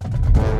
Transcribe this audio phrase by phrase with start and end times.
[0.00, 0.57] Hello,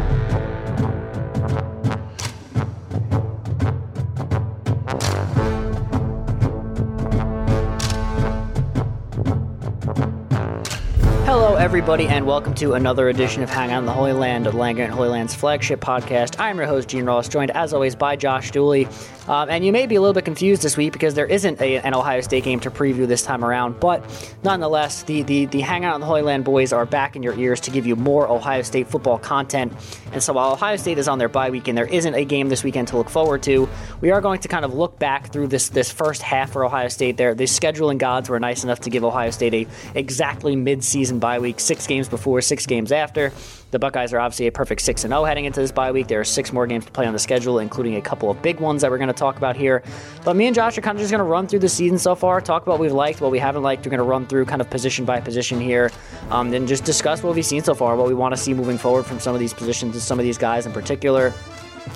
[11.59, 14.93] everybody, and welcome to another edition of Hang in the Holy Land, of Land Grant
[14.93, 16.39] Holy Land's flagship podcast.
[16.39, 18.87] I'm your host, Gene Ross, joined as always by Josh Dooley.
[19.27, 21.79] Um, and you may be a little bit confused this week because there isn't a,
[21.79, 24.03] an Ohio State game to preview this time around, but
[24.45, 27.61] nonetheless, the, the, the Hang in the Holy Land boys are back in your ears
[27.63, 29.73] to give you more Ohio State football content.
[30.13, 32.49] And so while Ohio State is on their bye week and there isn't a game
[32.49, 33.69] this weekend to look forward to,
[34.01, 36.89] we are going to kind of look back through this this first half for Ohio
[36.89, 37.17] State.
[37.17, 41.41] There, the scheduling gods were nice enough to give Ohio State a exactly mid-season bye
[41.41, 43.33] week, six games before, six games after.
[43.71, 46.07] The Buckeyes are obviously a perfect 6 0 heading into this bye week.
[46.07, 48.61] There are six more games to play on the schedule, including a couple of big
[48.61, 49.83] ones that we're going to talk about here.
[50.25, 52.15] But me and Josh are kind of just going to run through the season so
[52.15, 53.85] far, talk about what we've liked, what we haven't liked.
[53.85, 55.91] We're going to run through kind of position by position here,
[56.31, 59.05] um, just discuss what we've seen so far, what we want to see moving forward
[59.05, 61.35] from some of these positions and some of these guys in particular.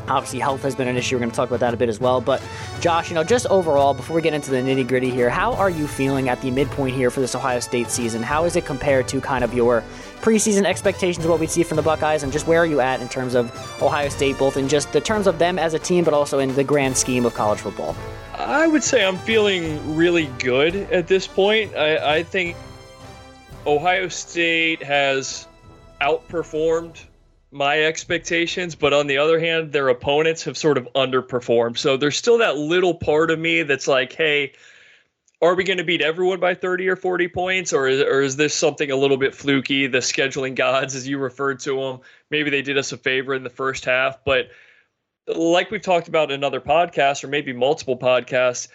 [0.09, 1.17] Obviously, health has been an issue.
[1.17, 2.21] We're going to talk about that a bit as well.
[2.21, 2.43] But,
[2.81, 5.71] Josh, you know, just overall, before we get into the nitty gritty here, how are
[5.71, 8.23] you feeling at the midpoint here for this Ohio State season?
[8.23, 9.83] How is it compared to kind of your
[10.21, 13.01] preseason expectations of what we see from the Buckeyes, and just where are you at
[13.01, 13.51] in terms of
[13.83, 16.55] Ohio State, both in just the terms of them as a team, but also in
[16.55, 17.97] the grand scheme of college football?
[18.35, 21.75] I would say I'm feeling really good at this point.
[21.75, 22.57] I, I think
[23.67, 25.47] Ohio State has
[26.01, 27.05] outperformed
[27.53, 31.77] my expectations, but on the other hand, their opponents have sort of underperformed.
[31.77, 34.53] So there's still that little part of me that's like, hey,
[35.43, 38.37] are we going to beat everyone by 30 or 40 points, or is, or is
[38.37, 39.87] this something a little bit fluky?
[39.87, 43.43] The scheduling gods, as you referred to them, maybe they did us a favor in
[43.43, 44.25] the first half.
[44.25, 44.51] But
[45.27, 48.69] like we've talked about in another podcast, or maybe multiple podcasts,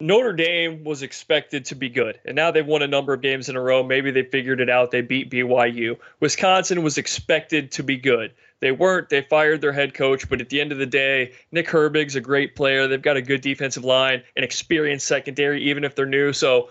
[0.00, 3.48] Notre Dame was expected to be good, and now they've won a number of games
[3.48, 3.82] in a row.
[3.82, 4.90] Maybe they figured it out.
[4.90, 5.96] They beat BYU.
[6.20, 8.32] Wisconsin was expected to be good.
[8.60, 9.08] They weren't.
[9.08, 12.20] They fired their head coach, but at the end of the day, Nick Herbig's a
[12.20, 12.88] great player.
[12.88, 16.32] They've got a good defensive line, an experienced secondary, even if they're new.
[16.32, 16.70] So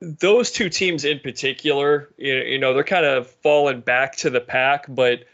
[0.00, 4.86] those two teams in particular, you know, they're kind of falling back to the pack,
[4.88, 5.24] but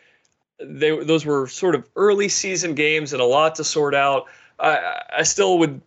[0.59, 4.27] they those were sort of early season games and a lot to sort out.
[4.59, 5.81] I, I still would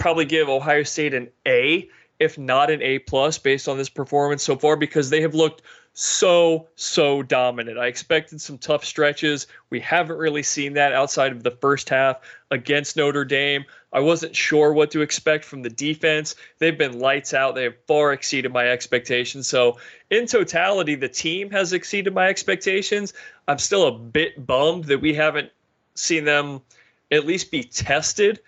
[0.00, 1.88] probably give Ohio State an A,
[2.18, 5.62] if not an A plus, based on this performance so far, because they have looked
[5.92, 7.78] so so dominant.
[7.78, 9.46] I expected some tough stretches.
[9.70, 13.64] We haven't really seen that outside of the first half against Notre Dame.
[13.92, 16.36] I wasn't sure what to expect from the defense.
[16.58, 17.54] They've been lights out.
[17.54, 19.48] They have far exceeded my expectations.
[19.48, 19.78] So,
[20.10, 23.12] in totality, the team has exceeded my expectations.
[23.48, 25.50] I'm still a bit bummed that we haven't
[25.94, 26.62] seen them
[27.10, 28.40] at least be tested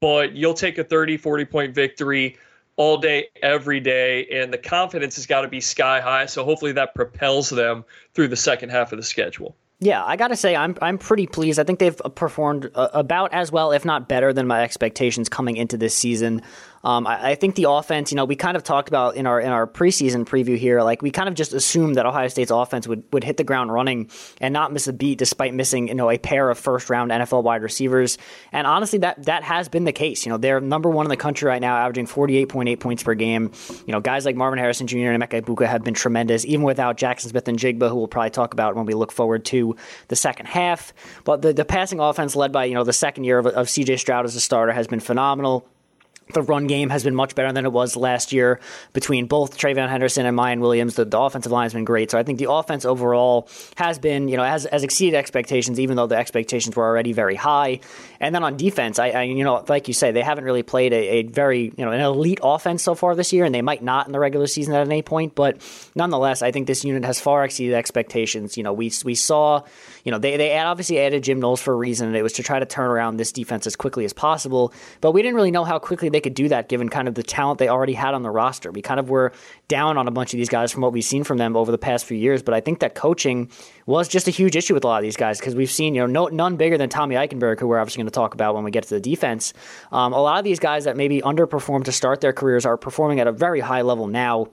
[0.00, 2.36] but you'll take a 30, 40 point victory
[2.76, 6.26] all day, every day, and the confidence has got to be sky high.
[6.26, 7.84] So hopefully that propels them
[8.14, 9.54] through the second half of the schedule.
[9.82, 11.58] Yeah, I got to say, I'm I'm pretty pleased.
[11.58, 15.56] I think they've performed uh, about as well, if not better, than my expectations coming
[15.56, 16.40] into this season.
[16.84, 19.40] Um, I, I, think the offense, you know, we kind of talked about in our
[19.40, 22.88] in our preseason preview here, like we kind of just assumed that Ohio State's offense
[22.88, 26.10] would, would hit the ground running and not miss a beat, despite missing you know
[26.10, 28.18] a pair of first round NFL wide receivers.
[28.50, 30.26] And honestly, that that has been the case.
[30.26, 33.52] You know, they're number one in the country right now, averaging 48.8 points per game.
[33.86, 35.10] You know, guys like Marvin Harrison Jr.
[35.10, 38.74] and Emeka Egbuka have been tremendous, even without Jackson Smith-Njigba, who we'll probably talk about
[38.74, 39.76] when we look forward to
[40.08, 40.92] the second half.
[41.22, 44.00] But the, the passing offense led by, you know, the second year of, of CJ
[44.00, 45.68] Stroud as a starter has been phenomenal.
[46.32, 48.60] The run game has been much better than it was last year
[48.92, 50.94] between both TreVeyon Henderson and Miyan Williams.
[50.94, 52.10] The, the, offensive line has been great.
[52.10, 55.96] So I think the offense overall has been, you know, has, has exceeded expectations, even
[55.96, 57.80] though the expectations were already very high.
[58.20, 60.92] And then on defense, I, I you know, like you say, they haven't really played
[60.92, 63.82] a, a, very, you know, an elite offense so far this year, and they might
[63.82, 65.34] not in the regular season at any point.
[65.34, 65.58] But
[65.94, 68.56] nonetheless, I think this unit has far exceeded expectations.
[68.56, 69.62] You know, we we saw,
[70.04, 72.42] you know, they they obviously added Jim Knowles for a reason, and it was to
[72.42, 74.72] try to turn around this defense as quickly as possible.
[75.00, 77.22] But we didn't really know how quickly they could do that given kind of the
[77.22, 78.72] talent they already had on the roster.
[78.72, 79.32] We kind of were
[79.68, 81.78] down on a bunch of these guys from what we've seen from them over the
[81.78, 83.50] past few years, but I think that coaching
[83.84, 86.00] was just a huge issue with a lot of these guys because we've seen, you
[86.00, 88.64] know, no, none bigger than Tommy Eichenberg, who we're obviously going to talk about when
[88.64, 89.52] we get to the defense.
[89.90, 93.20] Um, a lot of these guys that maybe underperformed to start their careers are performing
[93.20, 94.48] at a very high level now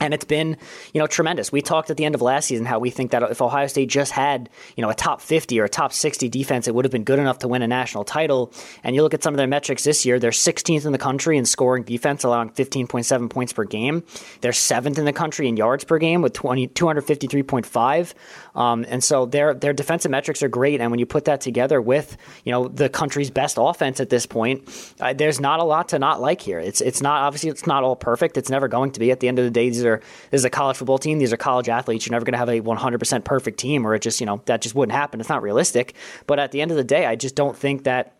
[0.00, 0.56] and it's been,
[0.92, 1.52] you know, tremendous.
[1.52, 3.88] We talked at the end of last season how we think that if Ohio State
[3.88, 6.92] just had, you know, a top 50 or a top 60 defense, it would have
[6.92, 8.52] been good enough to win a national title.
[8.82, 11.38] And you look at some of their metrics this year, they're 16th in the country
[11.38, 14.02] in scoring defense, allowing 15.7 points per game.
[14.40, 18.14] They're seventh in the country in yards per game with 20, 253.5.
[18.54, 20.80] Um, and so their their defensive metrics are great.
[20.80, 24.26] And when you put that together with, you know, the country's best offense at this
[24.26, 24.68] point,
[25.00, 26.58] uh, there's not a lot to not like here.
[26.58, 28.36] It's it's not obviously it's not all perfect.
[28.36, 29.10] It's never going to be.
[29.10, 30.00] At the end of the day, these are
[30.30, 31.18] this is a college football team.
[31.18, 32.06] These are college athletes.
[32.06, 34.62] You're never going to have a 100% perfect team, or it just you know that
[34.62, 35.20] just wouldn't happen.
[35.20, 35.94] It's not realistic.
[36.26, 38.14] But at the end of the day, I just don't think that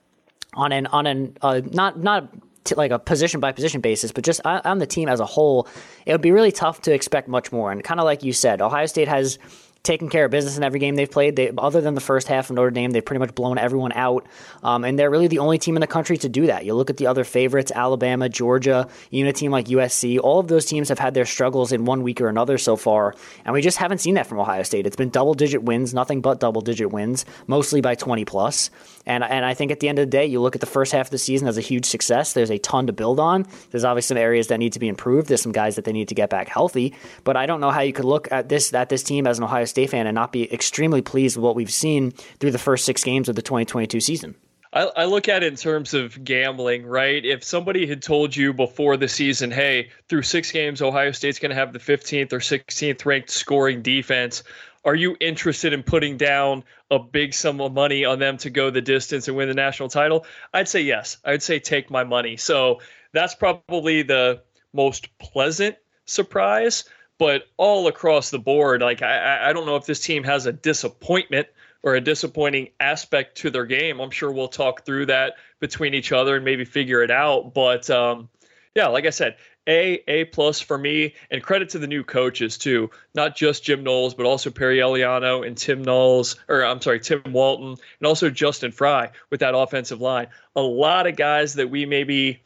[0.54, 2.28] on an on an uh, not not
[2.76, 5.68] like a position by position basis, but just on the team as a whole,
[6.06, 7.70] it would be really tough to expect much more.
[7.70, 9.38] And kind of like you said, Ohio State has
[9.84, 11.36] taken care of business in every game they've played.
[11.36, 14.26] They, other than the first half of Notre Dame, they've pretty much blown everyone out,
[14.62, 16.64] um, and they're really the only team in the country to do that.
[16.64, 20.18] You look at the other favorites: Alabama, Georgia, even a team like USC.
[20.18, 23.14] All of those teams have had their struggles in one week or another so far,
[23.44, 24.86] and we just haven't seen that from Ohio State.
[24.86, 28.70] It's been double-digit wins, nothing but double-digit wins, mostly by 20 plus.
[29.06, 30.92] And and I think at the end of the day, you look at the first
[30.92, 32.32] half of the season as a huge success.
[32.32, 33.46] There's a ton to build on.
[33.70, 35.28] There's obviously some areas that need to be improved.
[35.28, 36.94] There's some guys that they need to get back healthy.
[37.22, 39.44] But I don't know how you could look at this at this team as an
[39.44, 42.10] Ohio State fan and not be extremely pleased with what we've seen
[42.40, 44.34] through the first six games of the 2022 season.
[44.72, 47.24] I, I, look at it in terms of gambling, right?
[47.24, 51.50] If somebody had told you before the season, hey, through six games, Ohio State's going
[51.50, 54.42] to have the 15th or 16th ranked scoring defense,
[54.84, 58.70] are you interested in putting down a big sum of money on them to go
[58.70, 60.26] the distance and win the national title?
[60.52, 61.18] I'd say yes.
[61.24, 62.36] I'd say take my money.
[62.36, 62.80] So
[63.12, 64.42] that's probably the
[64.72, 66.84] most pleasant surprise
[67.18, 70.52] but all across the board, like I, I don't know if this team has a
[70.52, 71.48] disappointment
[71.82, 74.00] or a disappointing aspect to their game.
[74.00, 77.54] I'm sure we'll talk through that between each other and maybe figure it out.
[77.54, 78.28] But um,
[78.74, 82.58] yeah, like I said, a A plus for me, and credit to the new coaches
[82.58, 82.90] too.
[83.14, 87.22] Not just Jim Knowles, but also Perry Eliano and Tim Knowles, or I'm sorry, Tim
[87.28, 90.26] Walton, and also Justin Frye with that offensive line.
[90.56, 92.42] A lot of guys that we maybe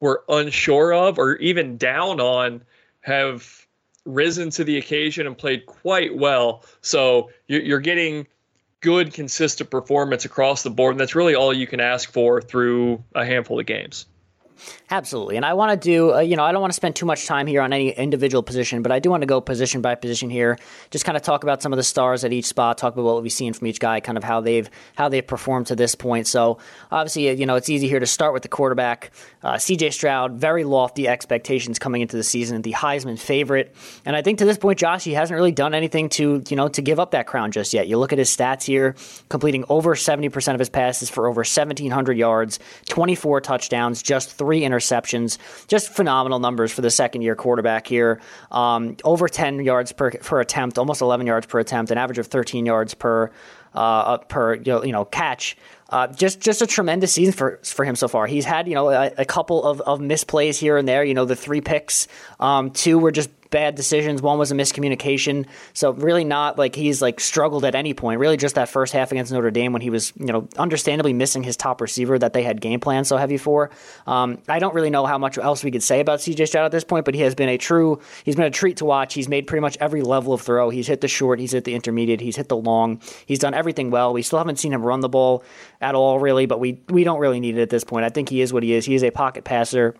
[0.00, 2.62] were unsure of or even down on
[3.00, 3.63] have
[4.04, 6.64] risen to the occasion and played quite well.
[6.82, 8.26] So you're getting
[8.80, 13.02] good, consistent performance across the board, and that's really all you can ask for through
[13.14, 14.06] a handful of games.
[14.90, 15.36] Absolutely.
[15.36, 17.26] And I want to do, uh, you know, I don't want to spend too much
[17.26, 20.30] time here on any individual position, but I do want to go position by position
[20.30, 20.58] here.
[20.90, 23.22] Just kind of talk about some of the stars at each spot, talk about what
[23.22, 26.26] we've seen from each guy, kind of how they've how they've performed to this point.
[26.26, 26.58] So
[26.92, 29.10] obviously, you know, it's easy here to start with the quarterback,
[29.42, 29.90] uh, C.J.
[29.90, 30.34] Stroud.
[30.34, 34.58] Very lofty expectations coming into the season, the Heisman favorite, and I think to this
[34.58, 37.50] point, Josh, he hasn't really done anything to you know to give up that crown
[37.50, 37.88] just yet.
[37.88, 38.94] You look at his stats here,
[39.28, 42.58] completing over seventy percent of his passes for over seventeen hundred yards,
[42.88, 45.38] twenty four touchdowns, just three interceptions.
[45.66, 48.20] Just phenomenal numbers for the second year quarterback here.
[48.50, 52.26] Um, over 10 yards per, per attempt, almost 11 yards per attempt, an average of
[52.26, 53.30] 13 yards per
[53.74, 55.56] uh, per you know, catch.
[55.90, 58.26] Uh, just just a tremendous season for for him so far.
[58.26, 61.04] He's had you know a, a couple of, of misplays here and there.
[61.04, 62.08] You know the three picks,
[62.40, 64.20] um, two were just bad decisions.
[64.20, 65.46] One was a miscommunication.
[65.74, 68.18] So really not like he's like struggled at any point.
[68.18, 71.44] Really just that first half against Notre Dame when he was you know understandably missing
[71.44, 73.70] his top receiver that they had game plan so heavy for.
[74.08, 76.72] Um, I don't really know how much else we could say about CJ Stroud at
[76.72, 79.14] this point, but he has been a true he's been a treat to watch.
[79.14, 80.70] He's made pretty much every level of throw.
[80.70, 83.00] He's hit the short, he's hit the intermediate, he's hit the long.
[83.24, 84.12] He's done everything well.
[84.12, 85.44] We still haven't seen him run the ball
[85.80, 88.04] at all really, but we we don't really need it at this point.
[88.04, 88.84] I think he is what he is.
[88.84, 89.94] He is a pocket passer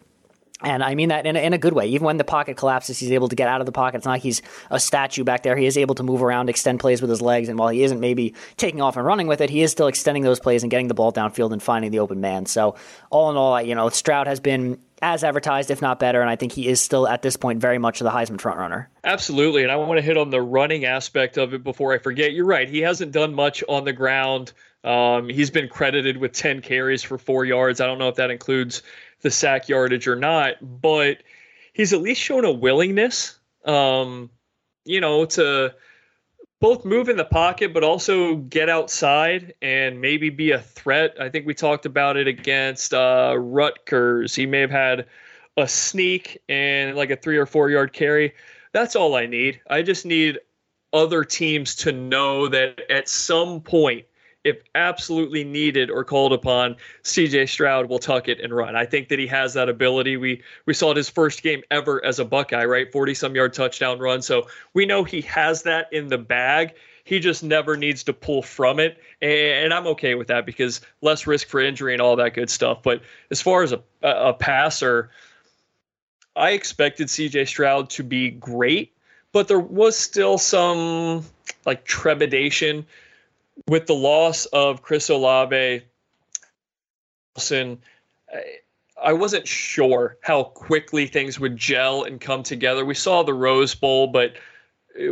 [0.62, 1.88] And I mean that in a, in a good way.
[1.88, 3.99] Even when the pocket collapses, he's able to get out of the pocket.
[3.99, 5.56] It's not like he's a statue back there.
[5.56, 7.49] He is able to move around, extend plays with his legs.
[7.49, 10.23] And while he isn't maybe taking off and running with it, he is still extending
[10.23, 12.46] those plays and getting the ball downfield and finding the open man.
[12.46, 12.76] So,
[13.11, 16.20] all in all, you know, Stroud has been as advertised, if not better.
[16.20, 18.87] And I think he is still at this point very much the Heisman frontrunner.
[19.02, 19.64] Absolutely.
[19.64, 22.32] And I want to hit on the running aspect of it before I forget.
[22.32, 22.68] You're right.
[22.68, 24.52] He hasn't done much on the ground.
[24.84, 27.80] Um, he's been credited with 10 carries for four yards.
[27.80, 28.82] I don't know if that includes
[29.24, 31.22] the sack yardage or not, but
[31.72, 34.30] he's at least shown a willingness, um,
[34.84, 35.74] you know, to
[36.60, 41.16] both move in the pocket, but also get outside and maybe be a threat.
[41.18, 44.34] I think we talked about it against uh, Rutgers.
[44.34, 45.06] He may have had
[45.56, 48.34] a sneak and like a three or four yard carry.
[48.72, 49.58] That's all I need.
[49.68, 50.38] I just need
[50.92, 54.04] other teams to know that at some point
[54.44, 58.76] if absolutely needed or called upon, CJ Stroud will tuck it and run.
[58.76, 60.18] I think that he has that ability.
[60.18, 62.92] We we saw it his first game ever as a Buckeye, right?
[62.92, 64.20] 40 some yard touchdown run.
[64.22, 66.74] So we know he has that in the bag.
[67.04, 68.98] He just never needs to pull from it.
[69.20, 72.82] And I'm okay with that because less risk for injury and all that good stuff.
[72.82, 75.10] But as far as a, a passer,
[76.36, 78.92] I expected CJ Stroud to be great,
[79.32, 81.24] but there was still some
[81.66, 82.86] like trepidation
[83.68, 85.82] with the loss of Chris Olave,
[87.37, 87.78] Wilson,
[89.02, 92.84] I wasn't sure how quickly things would gel and come together.
[92.84, 94.34] We saw the Rose Bowl, but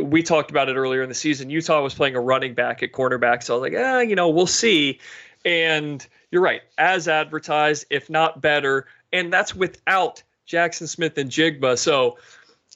[0.01, 1.49] we talked about it earlier in the season.
[1.49, 4.29] Utah was playing a running back at cornerback, so I was like, ah, you know,
[4.29, 4.99] we'll see.
[5.45, 11.77] And you're right, as advertised, if not better, and that's without Jackson Smith-Njigba.
[11.77, 12.17] So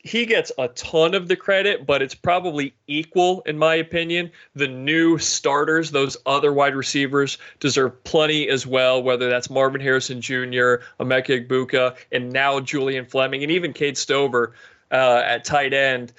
[0.04, 4.32] he gets a ton of the credit, but it's probably equal, in my opinion.
[4.56, 10.22] The new starters, those other wide receivers, deserve plenty as well, whether that's Marvin Harrison
[10.22, 14.54] Jr., Emeka Egbuka, and now Julian Fleming, and even Cade Stover
[14.92, 16.14] uh, at tight end.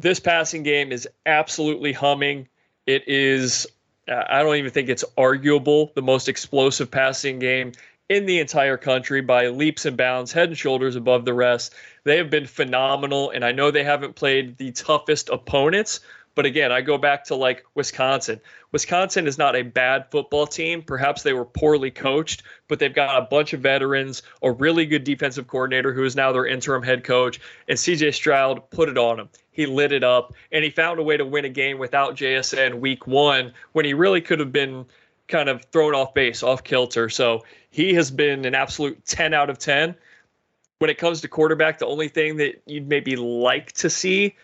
[0.00, 2.46] This passing game is absolutely humming.
[2.86, 3.66] It is,
[4.08, 7.72] uh, I don't even think it's arguable, the most explosive passing game
[8.08, 11.74] in the entire country by leaps and bounds, head and shoulders above the rest.
[12.04, 16.00] They have been phenomenal, and I know they haven't played the toughest opponents.
[16.36, 18.40] But again, I go back to like Wisconsin.
[18.72, 20.80] Wisconsin is not a bad football team.
[20.80, 25.02] Perhaps they were poorly coached, but they've got a bunch of veterans, a really good
[25.02, 29.18] defensive coordinator who is now their interim head coach, and CJ Stroud put it on
[29.18, 29.28] him.
[29.50, 32.78] He lit it up, and he found a way to win a game without JSN
[32.78, 34.86] week one when he really could have been
[35.26, 37.08] kind of thrown off base, off kilter.
[37.08, 39.96] So he has been an absolute 10 out of 10
[40.80, 44.34] when it comes to quarterback, the only thing that you'd maybe like to see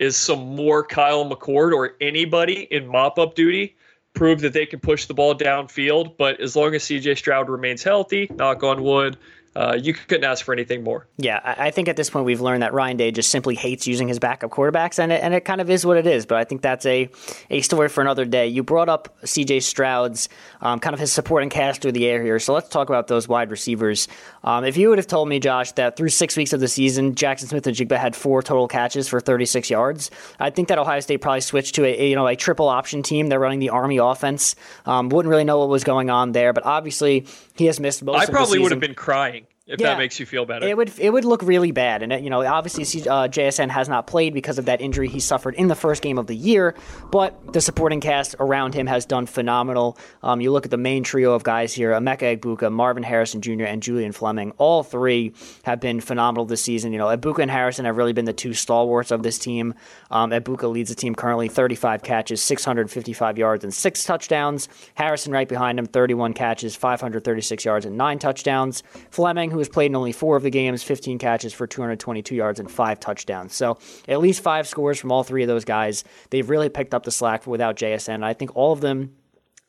[0.00, 3.76] is some more Kyle McCord or anybody in mop up duty
[4.12, 6.16] prove that they can push the ball downfield.
[6.16, 9.16] But as long as CJ Stroud remains healthy, knock on wood,
[9.56, 11.06] uh, you couldn't ask for anything more.
[11.16, 14.08] Yeah, I think at this point we've learned that Ryan Day just simply hates using
[14.08, 16.26] his backup quarterbacks, and it, and it kind of is what it is.
[16.26, 17.08] But I think that's a,
[17.50, 18.48] a story for another day.
[18.48, 19.60] You brought up C.J.
[19.60, 20.28] Stroud's
[20.60, 23.28] um, kind of his supporting cast through the air here, so let's talk about those
[23.28, 24.08] wide receivers.
[24.42, 27.14] Um, if you would have told me, Josh, that through six weeks of the season,
[27.14, 31.40] Jackson Smith-Njigba had four total catches for 36 yards, I think that Ohio State probably
[31.40, 33.28] switched to a, a you know a triple option team.
[33.28, 34.56] They're running the Army offense.
[34.86, 38.28] Um, wouldn't really know what was going on there, but obviously he has missed most.
[38.28, 40.66] I probably would have been crying if yeah, that makes you feel better.
[40.66, 44.06] It would it would look really bad, and you know obviously uh, JSN has not
[44.06, 46.74] played because of that injury he suffered in the first game of the year,
[47.10, 49.96] but the supporting cast around him has done phenomenal.
[50.22, 53.64] Um, you look at the main trio of guys here: Emeka Egbuka, Marvin Harrison Jr.,
[53.64, 54.52] and Julian Fleming.
[54.58, 56.92] All three have been phenomenal this season.
[56.92, 59.72] You know, Egbuka and Harrison have really been the two stalwarts of this team.
[60.10, 64.68] Um, Egbuka leads the team currently 35 catches, 655 yards, and six touchdowns.
[64.94, 68.82] Harrison right behind him, 31 catches, 536 yards, and nine touchdowns.
[69.10, 72.60] Fleming who has played in only four of the games, 15 catches for 222 yards
[72.60, 73.54] and five touchdowns.
[73.54, 76.04] So at least five scores from all three of those guys.
[76.30, 78.22] They've really picked up the slack without JSN.
[78.22, 79.14] I think all of them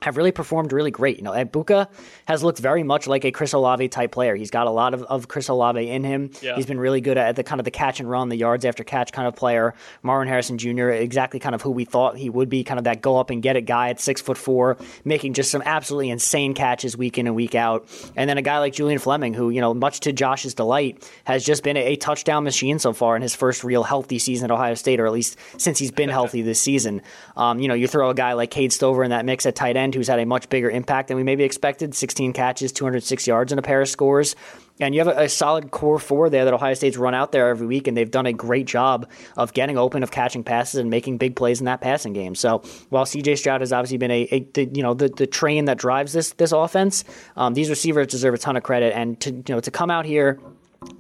[0.05, 1.17] have really performed really great.
[1.17, 1.89] You know, Egbuka
[2.27, 4.35] has looked very much like a Chris Olave type player.
[4.35, 6.29] He's got a lot of, of Chris Olave in him.
[6.43, 6.55] Yeah.
[6.55, 8.83] He's been really good at the kind of the catch and run, the yards after
[8.83, 9.74] catch kind of player.
[10.03, 13.01] Marvin Harrison Jr., exactly kind of who we thought he would be, kind of that
[13.01, 16.53] go up and get it guy at six foot four, making just some absolutely insane
[16.53, 17.89] catches week in and week out.
[18.15, 21.43] And then a guy like Julian Fleming, who, you know, much to Josh's delight, has
[21.43, 24.53] just been a, a touchdown machine so far in his first real healthy season at
[24.53, 27.01] Ohio State, or at least since he's been healthy this season.
[27.35, 29.75] Um, you know, you throw a guy like Cade Stover in that mix at tight
[29.75, 33.51] end who's had a much bigger impact than we maybe expected 16 catches, 206 yards,
[33.51, 34.35] and a pair of scores.
[34.79, 37.47] And you have a, a, solid core four there that Ohio State's run out there
[37.47, 40.89] every week, and they've done a great job of getting open, of catching passes, and
[40.89, 42.35] making big plays in that passing game.
[42.35, 43.37] So while C.J.
[43.37, 46.33] Stroud has obviously been a, a the, you know the, the train that drives this
[46.33, 47.05] this offense,
[47.37, 48.93] um, these receivers deserve a ton of credit.
[48.93, 50.39] And to you know to come out here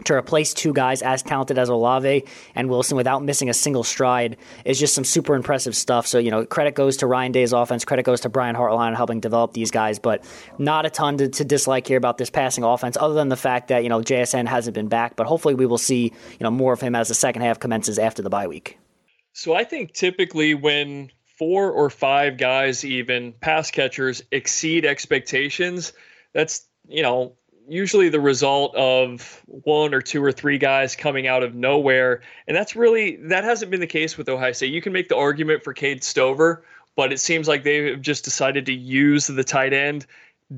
[0.03, 4.37] to replace two guys as talented as Olave and Wilson without missing a single stride
[4.65, 6.05] is just some super impressive stuff.
[6.05, 9.19] So, you know, credit goes to Ryan Day's offense, credit goes to Brian Hartline helping
[9.19, 10.23] develop these guys, but
[10.57, 13.69] not a ton to, to, dislike here about this passing offense, other than the fact
[13.69, 15.15] that, you know, JSN hasn't been back.
[15.15, 17.97] But hopefully we will see, you know, more of him as the second half commences
[17.97, 18.77] after the bye week.
[19.33, 25.93] So I think typically when four or five guys, even pass catchers, exceed expectations,
[26.33, 27.33] that's, you know,
[27.67, 32.21] usually the result of one or two or three guys coming out of nowhere.
[32.47, 34.73] And that's really, that hasn't been the case with Ohio State.
[34.73, 36.63] You can make the argument for Cade Stover,
[36.95, 40.05] but it seems like they've just decided to use the tight end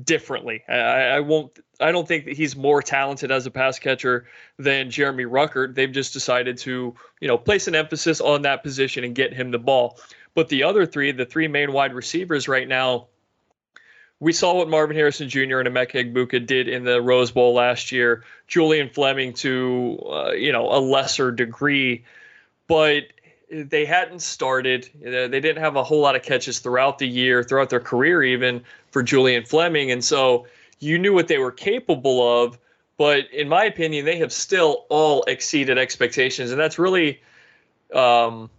[0.04, 0.62] differently.
[0.68, 4.26] I, I won't, I don't think that he's more talented as a pass catcher
[4.58, 5.74] than Jeremy Ruckert.
[5.74, 9.50] They've just decided to, you know, place an emphasis on that position and get him
[9.50, 9.98] the ball.
[10.34, 13.06] But the other three, the three main wide receivers right now,
[14.20, 15.58] we saw what Marvin Harrison Jr.
[15.58, 18.24] and Emeka Egbuka did in the Rose Bowl last year.
[18.48, 22.04] Julian Fleming to uh, you know a lesser degree,
[22.66, 23.04] but
[23.50, 24.88] they hadn't started.
[25.00, 28.62] They didn't have a whole lot of catches throughout the year, throughout their career, even
[28.90, 30.46] for Julian Fleming, and so
[30.80, 32.58] you knew what they were capable of.
[32.96, 37.20] But in my opinion, they have still all exceeded expectations, and that's really.
[37.94, 38.50] Um,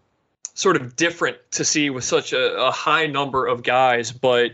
[0.56, 4.52] sort of different to see with such a, a high number of guys, but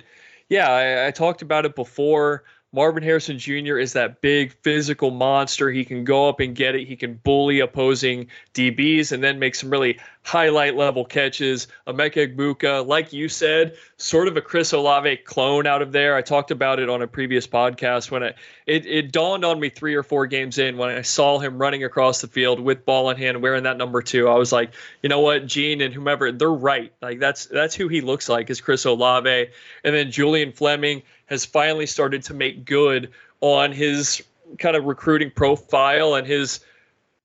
[0.50, 2.44] yeah, I, I talked about it before.
[2.76, 3.78] Marvin Harrison Jr.
[3.78, 5.72] is that big physical monster.
[5.72, 6.86] He can go up and get it.
[6.86, 11.68] He can bully opposing DBs and then make some really highlight level catches.
[11.88, 16.16] Emeka Egbuka, like you said, sort of a Chris Olave clone out of there.
[16.16, 19.70] I talked about it on a previous podcast when it, it, it dawned on me
[19.70, 23.10] three or four games in when I saw him running across the field with ball
[23.10, 24.28] in hand, wearing that number two.
[24.28, 26.92] I was like, you know what, Gene and whomever, they're right.
[27.02, 29.48] Like that's that's who he looks like is Chris Olave.
[29.84, 34.24] And then Julian Fleming has finally started to make good on his
[34.60, 36.60] kind of recruiting profile and his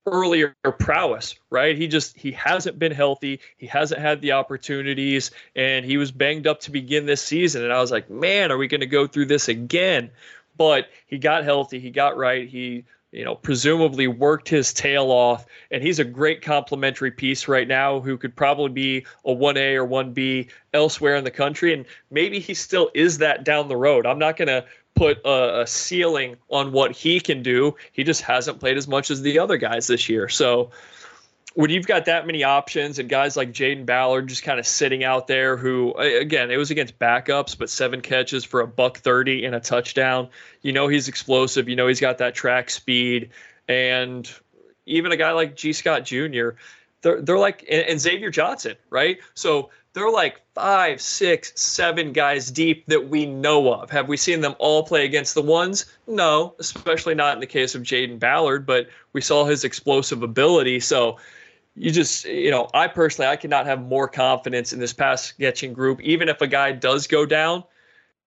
[0.07, 1.77] earlier prowess, right?
[1.77, 3.41] He just he hasn't been healthy.
[3.59, 7.73] He hasn't had the opportunities and he was banged up to begin this season and
[7.73, 10.11] I was like, "Man, are we going to go through this again?"
[10.57, 12.49] But he got healthy, he got right.
[12.49, 17.67] He you know, presumably worked his tail off, and he's a great complementary piece right
[17.67, 21.75] now who could probably be a 1A or 1B elsewhere in the country.
[21.75, 24.07] And maybe he still is that down the road.
[24.07, 24.65] I'm not going to
[24.95, 27.75] put a, a, ceiling on what he can do.
[27.93, 30.29] He just hasn't played as much as the other guys this year.
[30.29, 30.71] So
[31.55, 35.03] when you've got that many options and guys like Jayden Ballard just kind of sitting
[35.03, 39.45] out there, who again it was against backups, but seven catches for a buck thirty
[39.45, 40.29] and a touchdown.
[40.63, 41.69] You know he's explosive.
[41.69, 43.31] You know he's got that track speed,
[43.69, 44.31] and
[44.87, 46.51] even a guy like Gee Scott Jr.
[47.03, 49.19] They're they're like and, and Xavier Johnson, right?
[49.35, 53.91] So they're like five, six, seven guys deep that we know of.
[53.91, 55.87] Have we seen them all play against the ones?
[56.07, 60.79] No, especially not in the case of Jayden Ballard, but we saw his explosive ability.
[60.79, 61.17] So
[61.75, 65.73] you just, you know, I personally, I cannot have more confidence in this pass catching
[65.73, 66.01] group.
[66.03, 67.65] Even if a guy does go down,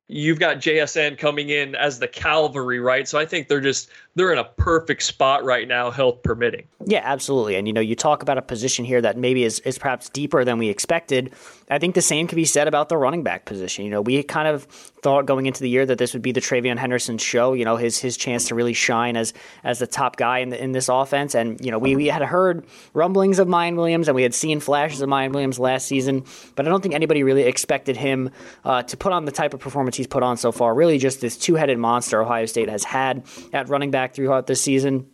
[0.07, 3.07] you've got JSN coming in as the cavalry, right?
[3.07, 6.67] So I think they're just they're in a perfect spot right now, health permitting.
[6.85, 7.55] Yeah, absolutely.
[7.55, 10.43] And you know, you talk about a position here that maybe is, is perhaps deeper
[10.45, 11.33] than we expected.
[11.73, 13.83] I think the same can be said about the running back position.
[13.83, 16.39] You know, we kind of thought going into the year that this would be the
[16.39, 17.53] TreVeyon Henderson show.
[17.53, 19.33] You know, his his chance to really shine as
[19.63, 21.33] as the top guy in the, in this offense.
[21.33, 24.59] And you know, we, we had heard rumblings of Miyan Williams and we had seen
[24.59, 28.29] flashes of Miyan Williams last season, but I don't think anybody really expected him
[28.63, 30.75] uh, to put on the type of performance he's put on so far.
[30.75, 34.61] Really, just this two headed monster Ohio State has had at running back throughout this
[34.61, 35.07] season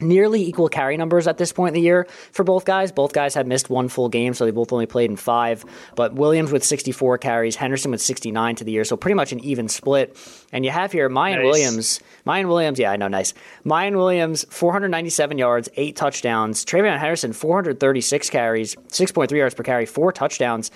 [0.00, 2.92] nearly equal carry numbers at this point in the year for both guys.
[2.92, 5.64] Both guys have missed one full game, so they both only played in five.
[5.94, 9.40] But Williams with 64 carries, Henderson with 69 to the year, so pretty much an
[9.40, 10.16] even split.
[10.52, 11.44] And you have here Miyan nice.
[11.44, 12.00] Williams.
[12.26, 13.34] Miyan Williams, yeah, I know, nice.
[13.64, 16.64] Miyan Williams, 497 yards, eight touchdowns.
[16.64, 20.70] TreVeyon Henderson, 436 carries, 6.3 yards per carry, four touchdowns.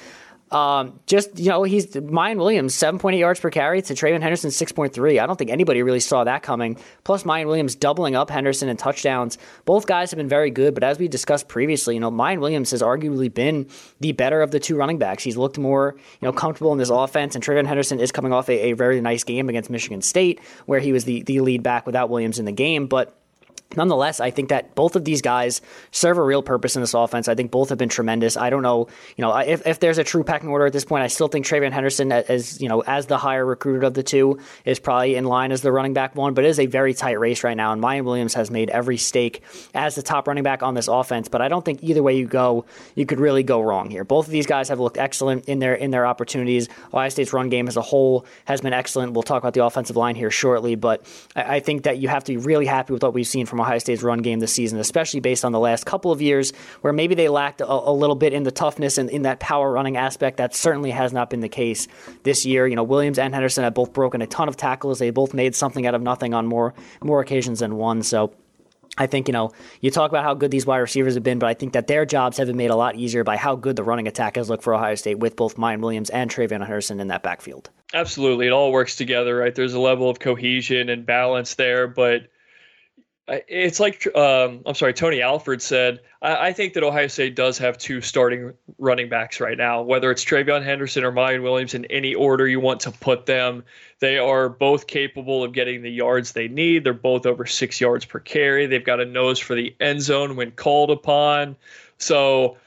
[0.54, 4.22] Um, just you know, he's Miyan Williams, seven point eight yards per carry to TreVeyon
[4.22, 5.18] Henderson, six point three.
[5.18, 6.78] I don't think anybody really saw that coming.
[7.02, 9.36] Plus, Miyan Williams doubling up Henderson in touchdowns.
[9.64, 12.70] Both guys have been very good, but as we discussed previously, you know, Miyan Williams
[12.70, 15.24] has arguably been the better of the two running backs.
[15.24, 18.48] He's looked more you know comfortable in this offense, and TreVeyon Henderson is coming off
[18.48, 21.84] a, a very nice game against Michigan State, where he was the the lead back
[21.84, 23.18] without Williams in the game, but
[23.76, 25.60] nonetheless, I think that both of these guys
[25.90, 27.28] serve a real purpose in this offense.
[27.28, 28.36] I think both have been tremendous.
[28.36, 31.02] I don't know, you know, if, if there's a true pecking order at this point,
[31.02, 34.38] I still think TreVeyon Henderson, as you know, as the higher recruited of the two,
[34.64, 36.34] is probably in line as the running back one.
[36.34, 38.96] But it is a very tight race right now, and Miyan Williams has made every
[38.96, 39.42] stake
[39.74, 41.28] as the top running back on this offense.
[41.28, 44.04] But I don't think either way you go, you could really go wrong here.
[44.04, 46.68] Both of these guys have looked excellent in their in their opportunities.
[46.92, 49.12] Ohio State's run game as a whole has been excellent.
[49.12, 52.24] We'll talk about the offensive line here shortly, but I, I think that you have
[52.24, 54.78] to be really happy with what we've seen from Ohio State's run game this season,
[54.78, 58.16] especially based on the last couple of years where maybe they lacked a, a little
[58.16, 60.36] bit in the toughness and in that power running aspect.
[60.36, 61.88] That certainly has not been the case
[62.22, 62.66] this year.
[62.66, 64.98] You know, Williams and Henderson have both broken a ton of tackles.
[64.98, 68.02] They both made something out of nothing on more more occasions than one.
[68.02, 68.32] So
[68.96, 69.50] I think, you know,
[69.80, 72.06] you talk about how good these wide receivers have been, but I think that their
[72.06, 74.62] jobs have been made a lot easier by how good the running attack has looked
[74.62, 77.70] for Ohio State with both Miyan Williams and TreVeyon Henderson in that backfield.
[77.92, 78.46] Absolutely.
[78.46, 79.54] It all works together, right?
[79.54, 82.28] There's a level of cohesion and balance there, but
[83.26, 86.00] it's like um, I'm sorry, Tony Alford said.
[86.20, 89.80] I, I, think that Ohio State does have two starting running backs right now.
[89.80, 93.64] Whether it's TreVeyon Henderson or Miyan Williams, in any order you want to put them,
[94.00, 96.84] they are both capable of getting the yards they need.
[96.84, 98.66] They're both over six yards per carry.
[98.66, 101.56] They've got a nose for the end zone when called upon.
[101.96, 102.58] So,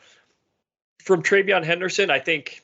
[1.03, 2.63] from TreVeyon Henderson, I think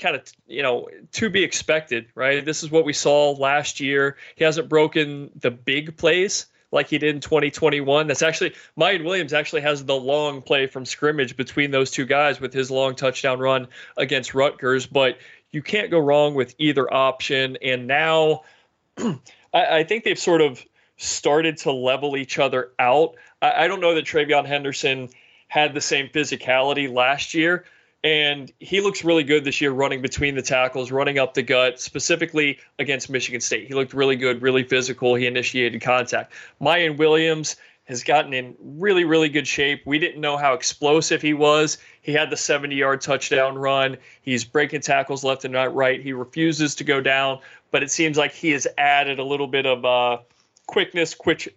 [0.00, 2.44] kind of you know to be expected, right?
[2.44, 4.16] This is what we saw last year.
[4.34, 8.06] He hasn't broken the big plays like he did in 2021.
[8.06, 12.40] That's actually Miyan Williams actually has the long play from scrimmage between those two guys
[12.40, 14.86] with his long touchdown run against Rutgers.
[14.86, 15.18] But
[15.50, 17.58] you can't go wrong with either option.
[17.62, 18.42] And now
[18.98, 19.18] I,
[19.52, 20.64] I, think they've sort of
[20.96, 23.14] started to level each other out.
[23.42, 25.08] I, I don't know that TreVeyon Henderson
[25.48, 27.64] had the same physicality last year
[28.02, 31.80] and he looks really good this year running between the tackles, running up the gut,
[31.80, 33.68] specifically against Michigan State.
[33.68, 35.14] He looked really good, really physical.
[35.14, 36.32] He initiated contact.
[36.60, 39.82] Miyan Williams has gotten in really, really good shape.
[39.84, 41.76] We didn't know how explosive he was.
[42.00, 43.98] He had the 70 yard touchdown run.
[44.22, 46.00] He's breaking tackles left and right.
[46.00, 49.66] He refuses to go down, but it seems like he has added a little bit
[49.66, 50.18] of uh,
[50.66, 51.54] quickness, quick,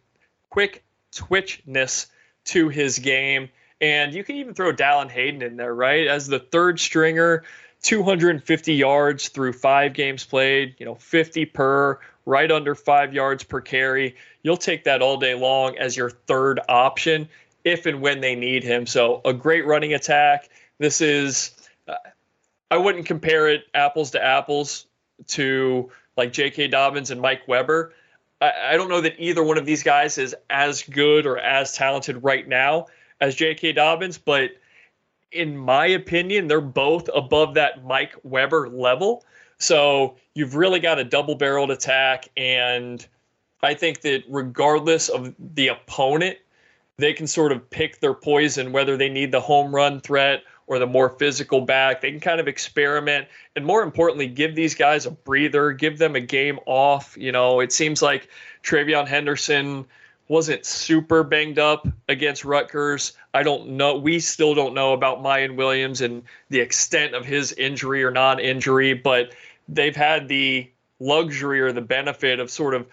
[0.50, 2.08] quick twitchness
[2.46, 3.50] to his game
[3.84, 6.08] and you can even throw Dallan Hayden in there, right?
[6.08, 7.44] As the third stringer,
[7.82, 13.60] 250 yards through five games played, you know, 50 per, right under five yards per
[13.60, 14.16] carry.
[14.42, 17.28] You'll take that all day long as your third option
[17.66, 18.86] if and when they need him.
[18.86, 20.50] So a great running attack.
[20.78, 21.52] This is,
[21.86, 21.96] uh,
[22.72, 24.86] I wouldn't compare it apples to apples
[25.28, 26.70] to like J.K.
[26.70, 27.92] Dobbins and Mike Weber.
[28.40, 31.74] I, I don't know that either one of these guys is as good or as
[31.74, 32.86] talented right now
[33.22, 33.74] as J.K.
[33.74, 34.52] Dobbins, but
[35.32, 39.26] in my opinion, they're both above that Mike Weber level.
[39.58, 42.28] So you've really got a double barreled attack.
[42.38, 43.06] And
[43.62, 46.38] I think that regardless of the opponent,
[46.98, 50.80] they can sort of pick their poison, whether they need the home run threat or
[50.80, 52.02] the more physical back.
[52.02, 56.16] They can kind of experiment and more importantly, give these guys a breather, give them
[56.16, 57.18] a game off.
[57.18, 58.30] You know, it seems like
[58.64, 59.86] TreVeyon Henderson
[60.28, 63.14] wasn't super banged up against Rutgers.
[63.34, 63.98] I don't know.
[63.98, 68.40] We still don't know about Miyan Williams and the extent of his injury or non
[68.40, 69.34] injury, but
[69.68, 72.88] they've had the luxury or the benefit of sort of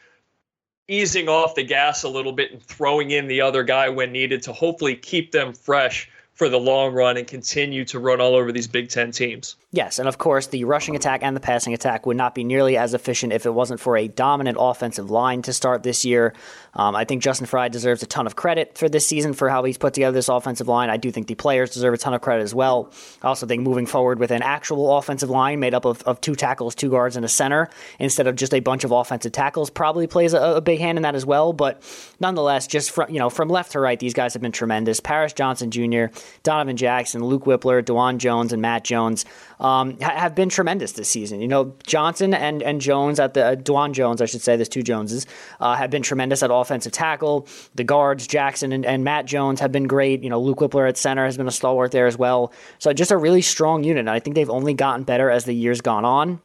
[0.88, 4.43] easing off the gas a little bit and throwing in the other guy when needed
[4.43, 8.50] to hopefully keep them fresh for the long run and continue to run all over
[8.50, 9.57] these Big Ten teams.
[9.72, 12.79] Yes, and of course, the rushing attack and the passing attack would not be nearly
[12.79, 16.33] as efficient if it wasn't for a dominant offensive line to start this year.
[16.72, 19.64] Um, I think Justin Frye deserves a ton of credit for this season for how
[19.64, 20.88] he's put together this offensive line.
[20.88, 22.90] I do think the players deserve a ton of credit as well.
[23.22, 26.35] I also think moving forward with an actual offensive line made up of, of two
[26.35, 30.07] tackles, two guards, and a center instead of just a bunch of offensive tackles probably
[30.07, 31.53] plays a, a big hand in that as well.
[31.53, 31.83] But
[32.18, 35.00] nonetheless, just from you know from left to right, these guys have been tremendous.
[35.00, 36.07] Paris Johnson Jr.,
[36.43, 39.25] Donovan Jackson, Luke Wypler, Dawand Jones, and Matt Jones
[39.59, 41.40] um, ha- have been tremendous this season.
[41.40, 44.69] You know, Johnson and, and Jones at the uh, Dawand Jones, I should say, there's
[44.69, 45.27] two Joneses,
[45.61, 47.47] uh, have been tremendous at offensive tackle.
[47.75, 50.23] The guards, Jackson and, and Matt Jones, have been great.
[50.23, 52.53] You know, Luke Wypler at center has been a stalwart there as well.
[52.79, 54.01] So just a really strong unit.
[54.01, 56.40] And I think they've only gotten better as the years gone on.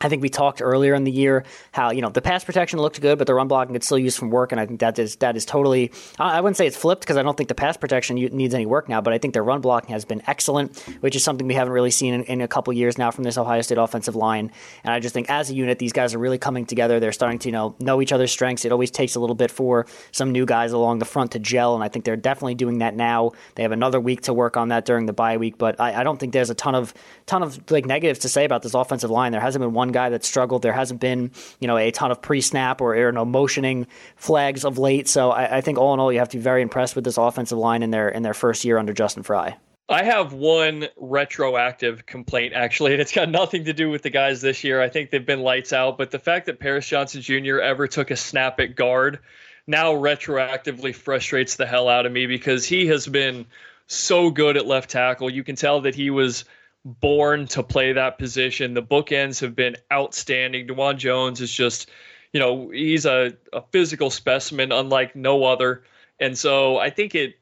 [0.00, 3.00] I think we talked earlier in the year how you know the pass protection looked
[3.00, 5.16] good, but the run blocking could still use some work, and I think that is
[5.16, 5.90] that is totally.
[6.20, 8.88] I wouldn't say it's flipped because I don't think the pass protection needs any work
[8.88, 11.72] now, but I think their run blocking has been excellent, which is something we haven't
[11.72, 14.52] really seen in, in, a couple years now from this Ohio State offensive line.
[14.84, 17.00] And I just think as a unit, these guys are really coming together.
[17.00, 18.64] They're starting to you know know each other's strengths.
[18.64, 21.74] It always takes a little bit for some new guys along the front to gel,
[21.74, 23.32] and I think they're definitely doing that now.
[23.56, 26.04] They have another week to work on that during the bye week, but I, I
[26.04, 26.94] don't think there's a ton of
[27.26, 29.32] ton of like negatives to say about this offensive line.
[29.32, 30.62] There hasn't been one guy that struggled.
[30.62, 34.78] There hasn't been you know a ton of pre-snap or, or no motioning flags of
[34.78, 35.08] late.
[35.08, 37.16] So I, I think all in all, you have to be very impressed with this
[37.16, 39.56] offensive line in their in their first year under Justin Frye.
[39.90, 44.42] I have one retroactive complaint actually, and it's got nothing to do with the guys
[44.42, 44.82] this year.
[44.82, 47.60] I think they've been lights out, but the fact that Paris Johnson Jr.
[47.60, 49.20] ever took a snap at guard
[49.66, 53.46] now retroactively frustrates the hell out of me because he has been
[53.86, 55.30] so good at left tackle.
[55.30, 56.44] You can tell that he was
[56.84, 58.74] born to play that position.
[58.74, 60.68] The bookends have been outstanding.
[60.68, 61.90] Dawand Jones is just,
[62.32, 65.84] you know, he's a, a physical specimen unlike no other.
[66.20, 67.34] And so I think it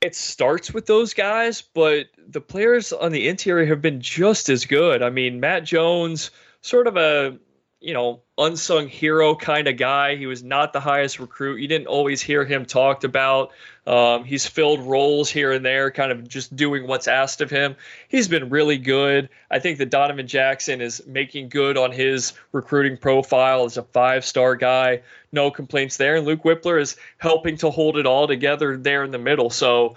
[0.00, 4.66] it starts with those guys, but the players on the interior have been just as
[4.66, 5.00] good.
[5.00, 7.38] I mean, Matt Jones, sort of a
[7.80, 10.16] you know unsung hero kind of guy.
[10.16, 11.60] He was not the highest recruit.
[11.60, 13.52] You didn't always hear him talked about.
[13.86, 17.74] Um, he's filled roles here and there, kind of just doing what's asked of him.
[18.08, 19.28] He's been really good.
[19.50, 24.24] I think that Donovan Jackson is making good on his recruiting profile as a five
[24.24, 25.02] star guy.
[25.32, 26.16] No complaints there.
[26.16, 29.50] And Luke Wypler is helping to hold it all together there in the middle.
[29.50, 29.96] So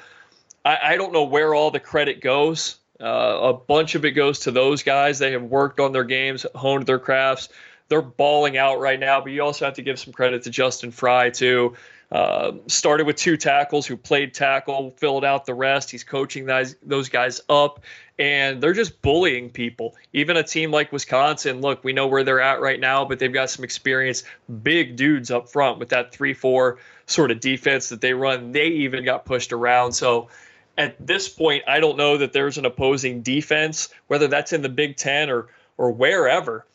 [0.64, 2.78] I, I don't know where all the credit goes.
[3.00, 5.20] Uh, a bunch of it goes to those guys.
[5.20, 7.50] They have worked on their games, honed their crafts.
[7.88, 10.92] They're balling out right now, but you also have to give some credit to Justin
[10.92, 11.76] Frye too.
[12.12, 15.90] Uh, started with two tackles who played tackle, filled out the rest.
[15.90, 17.82] He's coaching those, those guys up,
[18.20, 19.96] and they're just bullying people.
[20.14, 23.34] Even a team like Wisconsin, look, we know where they're at right now, but they've
[23.34, 24.24] got some experience,
[24.62, 28.52] big dudes up front with that 3 4 sort of defense that they run.
[28.52, 29.92] They even got pushed around.
[29.94, 30.30] So
[30.78, 34.70] at this point, I don't know that there's an opposing defense, whether that's in the
[34.70, 36.66] Big Ten or or wherever,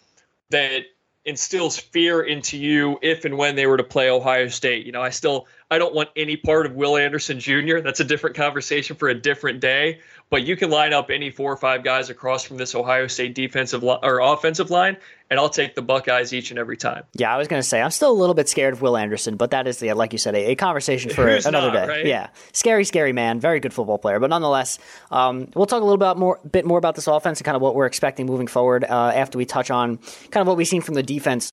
[0.51, 0.83] that
[1.25, 4.87] instills fear into you if and when they were to play Ohio State.
[4.87, 7.79] You know, I still I don't want any part of Will Anderson Jr.
[7.79, 10.01] That's a different conversation for a different day.
[10.29, 13.35] But you can line up any four or five guys across from this Ohio State
[13.35, 14.97] defensive li- or offensive line,
[15.29, 17.03] and I'll take the Buckeyes each and every time.
[17.15, 19.37] Yeah, I was going to say I'm still a little bit scared of Will Anderson,
[19.37, 21.87] but that is the like you said a, a conversation for another not, day.
[21.87, 22.07] Right?
[22.07, 24.79] Yeah, scary, scary man, very good football player, but nonetheless,
[25.11, 27.63] um, we'll talk a little bit more, bit more about this offense and kind of
[27.63, 29.97] what we're expecting moving forward uh, after we touch on
[30.31, 31.53] kind of what we've seen from the defense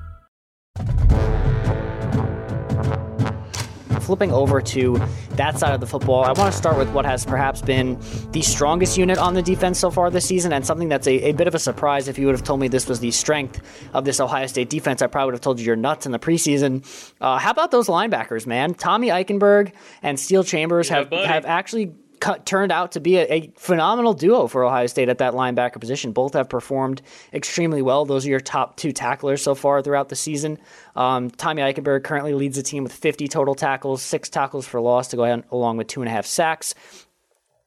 [4.11, 4.99] Flipping over to
[5.37, 7.97] that side of the football, I want to start with what has perhaps been
[8.31, 11.31] the strongest unit on the defense so far this season, and something that's a, a,
[11.31, 12.09] bit of a surprise.
[12.09, 13.61] If you would have told me this was the strength
[13.93, 16.19] of this Ohio State defense, I probably would have told you you're nuts in the
[16.19, 16.83] preseason.
[17.21, 18.73] Uh, how about those linebackers, man?
[18.73, 19.71] Tommy Eichenberg
[20.03, 21.25] and Steele Chambers yeah, have, buddy.
[21.25, 25.17] have actually cut, turned out to be a, a, phenomenal duo for Ohio State at
[25.17, 26.13] that linebacker position.
[26.13, 27.01] Both have performed
[27.33, 28.05] extremely well.
[28.05, 30.57] Those are your top two tacklers so far throughout the season.
[30.95, 35.09] Um, Tommy Eichenberg currently leads the team with 50 total tackles, six tackles for loss
[35.09, 36.75] to go ahead, along with two and a half sacks.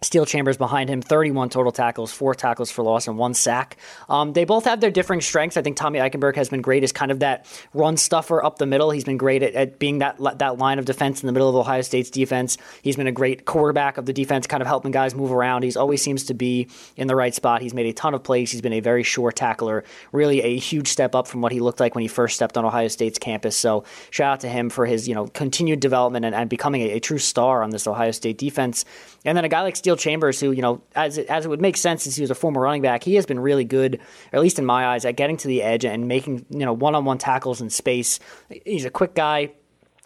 [0.05, 3.77] Steele Chambers behind him, 31 total tackles, four tackles for loss, and one sack.
[4.09, 5.57] Um, they both have their differing strengths.
[5.57, 8.67] I think Tommy Eichenberg has been great as kind of that run stuffer up the
[8.67, 8.91] middle.
[8.91, 11.57] He's been great at, at, being that that line of defense in the middle of
[11.57, 12.59] Ohio State's defense.
[12.83, 15.63] He's been a great quarterback of the defense, kind of helping guys move around.
[15.63, 17.63] He's always seems to be in the right spot.
[17.63, 18.51] He's made a ton of plays.
[18.51, 19.85] He's been a very sure tackler.
[20.13, 22.65] Really a huge step up from what he looked like when he first stepped on
[22.65, 23.57] Ohio State's campus.
[23.57, 26.93] So shout out to him for his you know continued development and, and becoming a,
[26.93, 28.85] a true star on this Ohio State defense.
[29.25, 31.77] And then a guy like Chambers, who, you know, as it, as it would make
[31.77, 34.01] sense since he was a former running back, he has been really good,
[34.33, 36.95] at least in my eyes, at getting to the edge and making, you know, one
[36.95, 38.21] on one tackles in space.
[38.65, 39.53] He's a quick guy.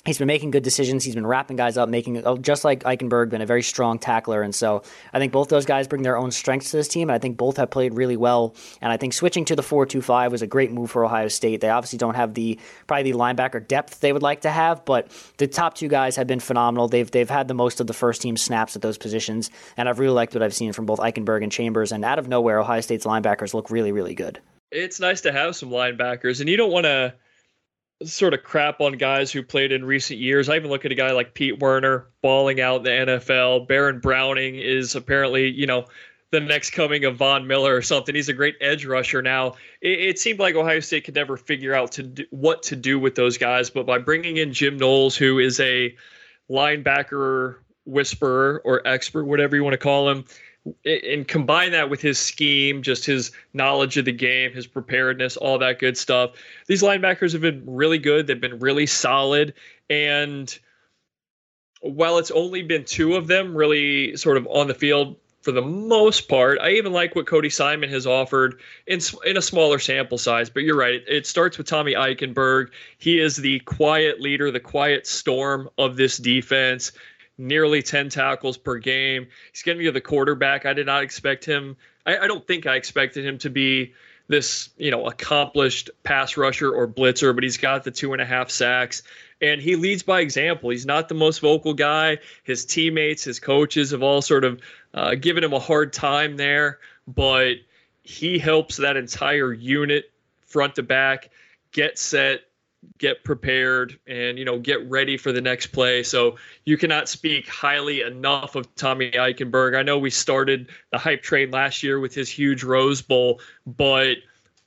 [0.04, 1.04] He's been making good decisions.
[1.04, 4.42] He's been wrapping guys up, making oh, just like Eichenberg, been a very strong tackler.
[4.42, 4.82] And so
[5.12, 7.10] I think both those guys bring their own strengths to this team.
[7.10, 8.54] And I think both have played really well.
[8.80, 11.60] And I think switching to the four-two-five was a great move for Ohio State.
[11.60, 15.10] They obviously don't have the probably the linebacker depth they would like to have, but
[15.36, 16.88] the top two guys have been phenomenal.
[16.88, 19.98] They've they've had the most of the first team snaps at those positions, and I've
[19.98, 21.92] really liked what I've seen from both Eichenberg and Chambers.
[21.92, 24.40] And out of nowhere, Ohio State's linebackers look really really good.
[24.70, 27.14] It's nice to have some linebackers, and you don't want to
[28.04, 30.48] sort of crap on guys who played in recent years.
[30.48, 33.66] I even look at a guy like Pete Werner balling out in the NFL.
[33.66, 35.86] Baron Browning is apparently, you know,
[36.30, 38.14] the next coming of Von Miller or something.
[38.14, 39.54] He's a great edge rusher now.
[39.80, 42.98] It, it seemed like Ohio State could never figure out to do, what to do
[42.98, 45.96] with those guys, but by bringing in Jim Knowles, who is a
[46.50, 50.24] linebacker whisperer or expert, whatever you want to call him,
[50.84, 55.58] and combine that with his scheme, just his knowledge of the game, his preparedness, all
[55.58, 56.32] that good stuff.
[56.66, 58.26] These linebackers have been really good.
[58.26, 59.54] They've been really solid.
[59.88, 60.56] And
[61.80, 65.62] while it's only been two of them really sort of on the field for the
[65.62, 70.18] most part, I even like what Cody Simon has offered in, in a smaller sample
[70.18, 70.50] size.
[70.50, 70.94] But you're right.
[70.94, 72.70] It, it starts with Tommy Eichenberg.
[72.98, 76.92] He is the quiet leader, the quiet storm of this defense
[77.38, 79.28] nearly 10 tackles per game.
[79.52, 80.66] He's getting to the quarterback.
[80.66, 81.76] I did not expect him.
[82.04, 83.94] I, I, don't think I expected him to be
[84.26, 88.26] this, you know, accomplished pass rusher or blitzer, but he's got the two and a
[88.26, 89.02] half sacks
[89.40, 90.70] and he leads by example.
[90.70, 92.18] He's not the most vocal guy.
[92.42, 94.60] His teammates, his coaches have all sort of
[94.94, 97.54] uh, given him a hard time there, but
[98.02, 100.10] he helps that entire unit
[100.46, 101.30] front to back
[101.72, 102.40] get set,
[102.98, 106.02] get prepared, and you know get ready for the next play.
[106.02, 109.76] So you cannot speak highly enough of Tommy Eichenberg.
[109.76, 114.16] I know we started the hype train last year with his huge Rose Bowl, but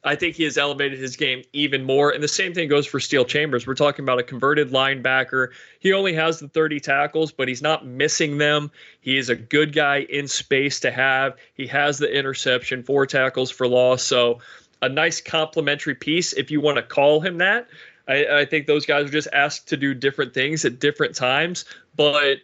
[0.04, 2.10] I think he has elevated his game even more.
[2.10, 3.67] And the same thing goes for Steele Chambers.
[3.67, 5.50] We're talking about a converted linebacker.
[5.80, 8.71] He only has the 30 tackles, but he's not missing them.
[9.02, 11.36] He is a good guy in space to have.
[11.54, 14.04] He has the interception, four tackles for loss.
[14.04, 14.39] So
[14.82, 17.67] a nice complementary piece, if you want to call him that.
[18.12, 21.63] I, I think those guys are just asked to do different things at different times,
[21.95, 22.38] but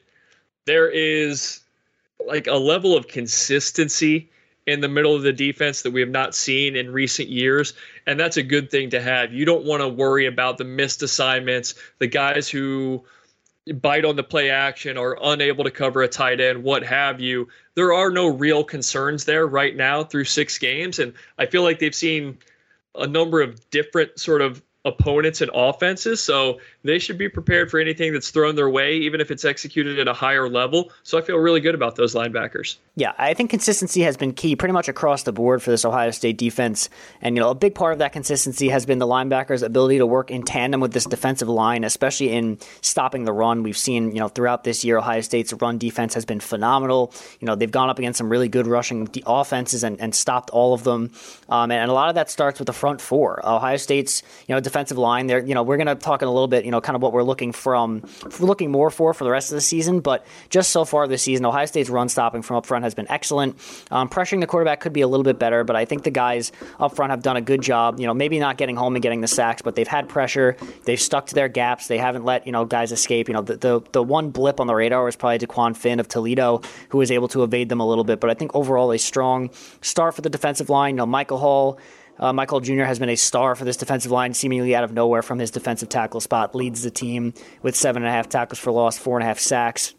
[0.65, 1.59] there is
[2.25, 4.29] like a level of consistency
[4.65, 7.73] in the middle of the defense that we have not seen in recent years.
[8.05, 9.33] And that's a good thing to have.
[9.33, 13.03] You don't want to worry about the missed assignments, the guys who
[13.81, 17.47] bite on the play action or unable to cover a tight end, what have you.
[17.75, 20.99] There are no real concerns there right now through six games.
[20.99, 22.37] And I feel like they've seen
[22.95, 26.23] a number of different sort of opponents and offenses.
[26.23, 29.99] So they should be prepared for anything that's thrown their way, even if it's executed
[29.99, 30.91] at a higher level.
[31.03, 32.77] So I feel really good about those linebackers.
[32.95, 36.11] Yeah, I think consistency has been key pretty much across the board for this Ohio
[36.11, 36.89] State defense.
[37.21, 40.05] And, you know, a big part of that consistency has been the linebackers' ability to
[40.05, 43.63] work in tandem with this defensive line, especially in stopping the run.
[43.63, 47.13] We've seen, you know, throughout this year, Ohio State's run defense has been phenomenal.
[47.39, 50.73] You know, they've gone up against some really good rushing offenses and, and stopped all
[50.73, 51.11] of them.
[51.49, 53.45] Um, and, and, a lot of that starts with the front four.
[53.47, 56.31] Ohio State's, you know, defensive line, there, you know, we're going to talk in a
[56.31, 58.03] little bit, you know, kind of what we're looking from,
[58.39, 60.01] looking more for for the rest of the season.
[60.01, 63.09] But just so far this season, Ohio State's run stopping from up front has been
[63.09, 63.55] excellent.
[63.89, 66.51] Um, pressuring the quarterback could be a little bit better, but I think the guys
[66.79, 67.99] up front have done a good job.
[67.99, 70.57] You know, maybe not getting home and getting the sacks, but they've had pressure.
[70.85, 71.87] They've stuck to their gaps.
[71.87, 73.27] They haven't let you know guys escape.
[73.27, 76.07] You know, the the, the one blip on the radar was probably Dequan Finn of
[76.07, 78.19] Toledo, who was able to evade them a little bit.
[78.19, 79.49] But I think overall a strong
[79.81, 80.95] start for the defensive line.
[80.95, 81.79] You know, Michael Hall.
[82.19, 82.83] Uh, Michael Jr.
[82.83, 85.89] has been a star for this defensive line, seemingly out of nowhere from his defensive
[85.89, 86.55] tackle spot.
[86.55, 89.39] Leads the team with seven and a half tackles for loss, four and a half
[89.39, 89.93] sacks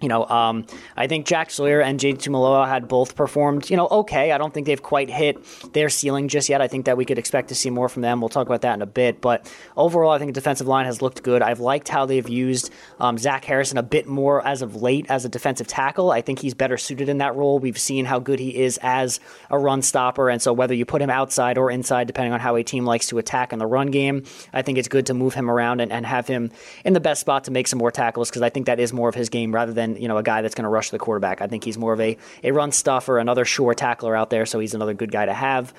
[0.00, 2.28] you know, um, I think Jack Sawyer and J.T.
[2.28, 4.32] Tuimoloau had both performed, you know, okay.
[4.32, 6.60] I don't think they've quite hit their ceiling just yet.
[6.60, 8.20] I think that we could expect to see more from them.
[8.20, 9.22] We'll talk about that in a bit.
[9.22, 11.40] But overall, I think the defensive line has looked good.
[11.40, 15.24] I've liked how they've used um, Zach Harrison a bit more as of late as
[15.24, 16.10] a defensive tackle.
[16.10, 17.58] I think he's better suited in that role.
[17.58, 19.18] We've seen how good he is as
[19.50, 20.28] a run stopper.
[20.28, 23.06] And so whether you put him outside or inside, depending on how a team likes
[23.08, 25.90] to attack in the run game, I think it's good to move him around and,
[25.90, 26.50] and have him
[26.84, 29.08] in the best spot to make some more tackles because I think that is more
[29.08, 30.98] of his game rather than than you know a guy that's going to rush the
[30.98, 31.40] quarterback.
[31.40, 34.46] I think he's more of a a run stuffer, another sure tackler out there.
[34.46, 35.72] So he's another good guy to have.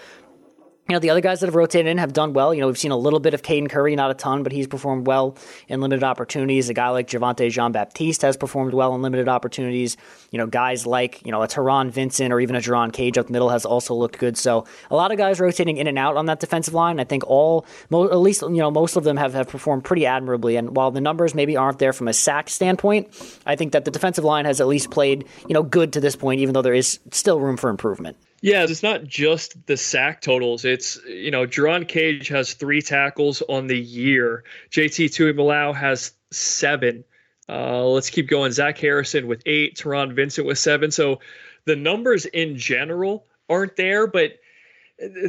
[0.89, 2.53] You know, the other guys that have rotated in have done well.
[2.53, 4.67] You know, we've seen a little bit of Caden Curry, not a ton, but he's
[4.67, 5.35] performed well
[5.67, 6.69] in limited opportunities.
[6.69, 9.97] A guy like Javontae Jean Baptiste has performed well in limited opportunities.
[10.31, 13.27] You know, guys like, you know, a Taron Vincent or even a Jerron Cage up
[13.27, 14.37] the middle has also looked good.
[14.37, 17.01] So a lot of guys rotating in and out on that defensive line.
[17.01, 20.55] I think all, at least, you know, most of them have, have performed pretty admirably.
[20.55, 23.09] And while the numbers maybe aren't there from a sack standpoint,
[23.45, 26.15] I think that the defensive line has at least played, you know, good to this
[26.15, 28.15] point, even though there is still room for improvement.
[28.41, 30.63] Yeah, it's not just the sack totals.
[30.63, 34.43] It's, you know, Jerron Cage has three tackles on the year.
[34.69, 37.03] JT Tuimoloau has seven.
[37.49, 38.51] Uh, let's keep going.
[38.51, 40.91] Zach Harrison with eight, Taron Vincent with seven.
[40.91, 41.19] So
[41.65, 44.33] the numbers in general aren't there, but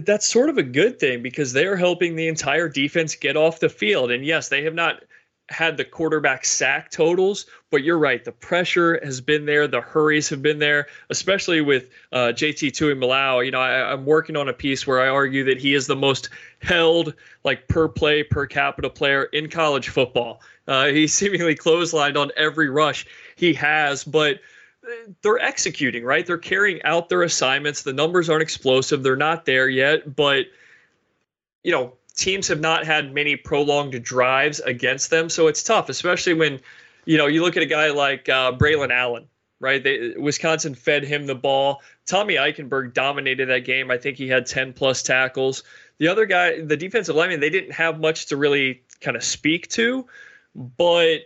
[0.03, 3.69] that's sort of a good thing because they're helping the entire defense get off the
[3.69, 4.11] field.
[4.11, 5.03] And yes, they have not
[5.51, 8.25] had the quarterback sack totals, but you're right.
[8.25, 9.69] The pressure has been there.
[9.69, 13.45] The hurries have been there, especially with uh, JT Tuimoloau.
[13.45, 15.97] You know, I, I'm working on a piece where I argue that he is the
[15.97, 16.31] most
[16.63, 20.41] held, like per play, per capita player in college football.
[20.67, 24.41] Uh, he seemingly clotheslined on every rush he has, but
[25.23, 26.25] they're executing, right?
[26.25, 27.83] They're carrying out their assignments.
[27.83, 29.03] The numbers aren't explosive.
[29.03, 30.47] They're not there yet, but
[31.63, 36.35] you know, teams have not had many prolonged drives against them, so it's tough, especially
[36.35, 36.61] when
[37.09, 39.27] you know you look at a guy like uh, Braylon Allen,
[39.61, 39.83] right?
[39.83, 41.81] They, Wisconsin fed him the ball.
[42.05, 43.91] Tommy Eichenberg dominated that game.
[43.91, 45.65] I think he had 10 plus tackles.
[45.97, 49.69] The other guy, the defensive lineman, they didn't have much to really kind of speak
[49.71, 50.07] to,
[50.55, 51.21] but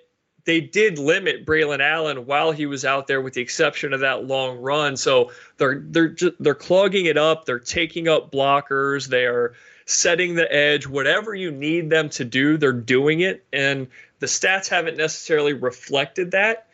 [0.45, 4.25] they did limit Braylon Allen while he was out there, with the exception of that
[4.25, 4.97] long run.
[4.97, 7.45] So they're they're they're clogging it up.
[7.45, 9.09] They're taking up blockers.
[9.09, 9.55] They are
[9.87, 13.45] setting the edge, whatever you need them to do, they're doing it.
[13.53, 13.89] And
[14.21, 16.69] the stats haven't necessarily reflected that,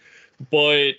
[0.51, 0.93] but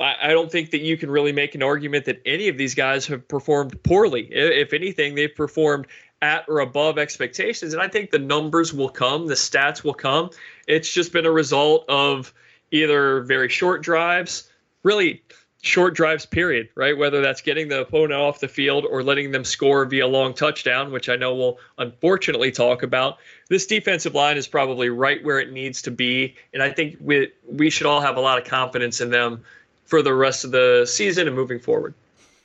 [0.00, 3.06] I don't think that you can really make an argument that any of these guys
[3.06, 4.22] have performed poorly.
[4.30, 5.86] If anything, they've performed
[6.22, 7.74] at or above expectations.
[7.74, 10.30] And I think the numbers will come, the stats will come.
[10.66, 12.32] It's just been a result of
[12.70, 14.50] either very short drives,
[14.82, 15.22] really
[15.62, 16.96] short drives, period, right?
[16.96, 20.90] Whether that's getting the opponent off the field or letting them score via long touchdown,
[20.90, 23.18] which I know we'll unfortunately talk about.
[23.48, 26.34] This defensive line is probably right where it needs to be.
[26.54, 29.42] And I think we, we should all have a lot of confidence in them
[29.84, 31.94] for the rest of the season and moving forward.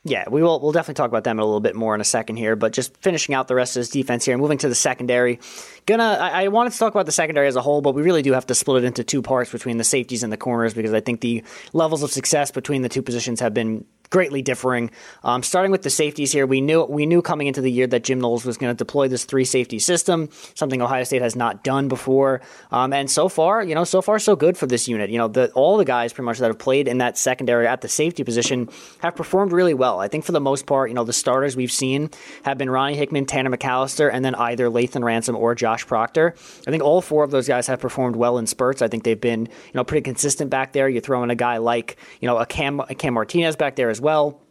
[0.07, 0.59] Yeah, we will.
[0.59, 2.55] We'll definitely talk about them a little bit more in a second here.
[2.55, 5.39] But just finishing out the rest of this defense here, moving to the secondary.
[5.87, 6.03] Gonna.
[6.03, 8.33] I, I, wanted to talk about the secondary as a whole, but we really do
[8.33, 10.99] have to split it into two parts between the safeties and the corners because I
[10.99, 11.43] think the
[11.73, 14.91] levels of success between the two positions have been greatly differing.
[15.23, 18.03] Um, starting with the safeties here, we knew we knew coming into the year that
[18.03, 21.63] Jim Knowles was going to deploy this three safety system, something Ohio State has not
[21.63, 22.41] done before.
[22.71, 25.09] Um, and so far, you know, so far so good for this unit.
[25.09, 27.81] You know, the, all the guys pretty much that have played in that secondary at
[27.81, 29.99] the safety position have performed really well.
[29.99, 32.09] I think for the most part, you know, the starters we've seen
[32.43, 36.35] have been Ronnie Hickman, Tanner McAllister, and then either Lathan Ransom or Josh Proctor.
[36.67, 38.81] I think all four of those guys have performed well in spurts.
[38.81, 40.87] I think they've been, you know, pretty consistent back there.
[40.89, 43.89] You throw in a guy like, you know, a Cam, a Cam Martinez back there
[43.95, 44.41] as well.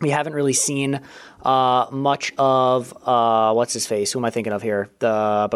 [0.00, 1.00] We haven't really seen
[1.44, 4.12] uh, much of uh, what's his face?
[4.12, 4.90] Who am I thinking of here?
[4.98, 5.48] The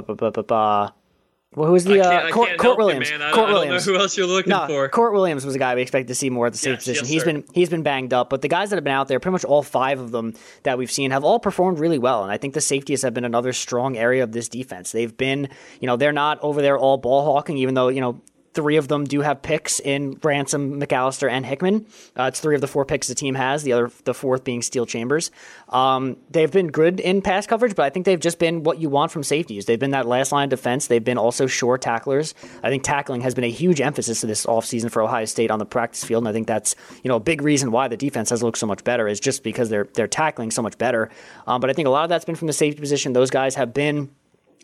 [1.56, 3.10] well, who's the uh, Kourt, Kourt Williams?
[3.10, 3.86] You, Kourt Williams.
[3.86, 4.90] who else you're looking no, for.
[4.90, 7.04] Kourt Williams was a guy we expect to see more at the safe yes, position.
[7.04, 7.32] Yes, he's sir.
[7.32, 9.44] been he's been banged up, but the guys that have been out there, pretty much
[9.44, 10.34] all five of them
[10.64, 12.22] that we've seen, have all performed really well.
[12.22, 14.92] And I think the safeties have been another strong area of this defense.
[14.92, 15.48] They've been,
[15.80, 18.20] you know, they're not over there all ball hawking, even though you know
[18.56, 21.84] Three of them do have picks in Ransom, McAllister, and Hickman.
[22.18, 23.64] Uh, it's three of the four picks the team has.
[23.64, 25.30] The other, the fourth being Steele Chambers.
[25.68, 28.88] Um, they've been good in pass coverage, but I think they've just been what you
[28.88, 29.66] want from safeties.
[29.66, 30.86] They've been that last line of defense.
[30.86, 32.34] They've been also sure tacklers.
[32.62, 35.58] I think tackling has been a huge emphasis of this offseason for Ohio State on
[35.58, 38.30] the practice field, and I think that's you know a big reason why the defense
[38.30, 41.10] has looked so much better is just because they're they're tackling so much better.
[41.46, 43.12] Um, but I think a lot of that's been from the safety position.
[43.12, 44.10] Those guys have been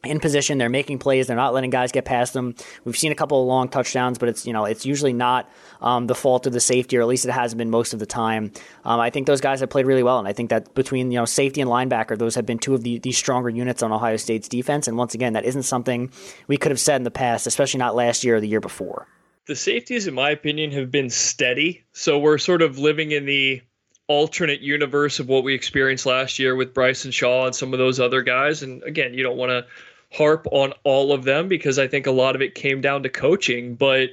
[0.05, 0.59] in position.
[0.59, 1.26] They're making plays.
[1.26, 2.55] They're not letting guys get past them.
[2.84, 5.50] We've seen a couple of long touchdowns, but it's you know it's usually not
[5.80, 8.07] um, the fault of the safety, or at least it hasn't been most of the
[8.07, 8.53] time.
[8.84, 11.18] Um, I think those guys have played really well, and I think that between you
[11.18, 14.16] know safety and linebacker, those have been two of the, the stronger units on Ohio
[14.16, 14.88] State's defense.
[14.88, 16.11] And once again, that isn't something
[16.48, 19.07] we could have said in the past, especially not last year or the year before.
[19.46, 21.84] The safeties, in my opinion, have been steady.
[21.92, 23.61] So we're sort of living in the
[24.09, 27.98] alternate universe of what we experienced last year with Bryson Shaw and some of those
[27.98, 28.62] other guys.
[28.62, 29.64] And again, you don't want to
[30.12, 33.08] harp on all of them because I think a lot of it came down to
[33.08, 33.74] coaching.
[33.74, 34.10] But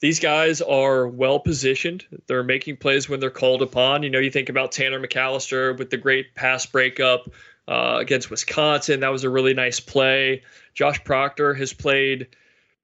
[0.00, 2.04] these guys are well positioned.
[2.26, 4.02] They're making plays when they're called upon.
[4.02, 7.30] You know, you think about Tanner McAllister with the great pass breakup
[7.68, 9.00] uh, against Wisconsin.
[9.00, 10.42] That was a really nice play.
[10.74, 12.28] Josh Proctor has played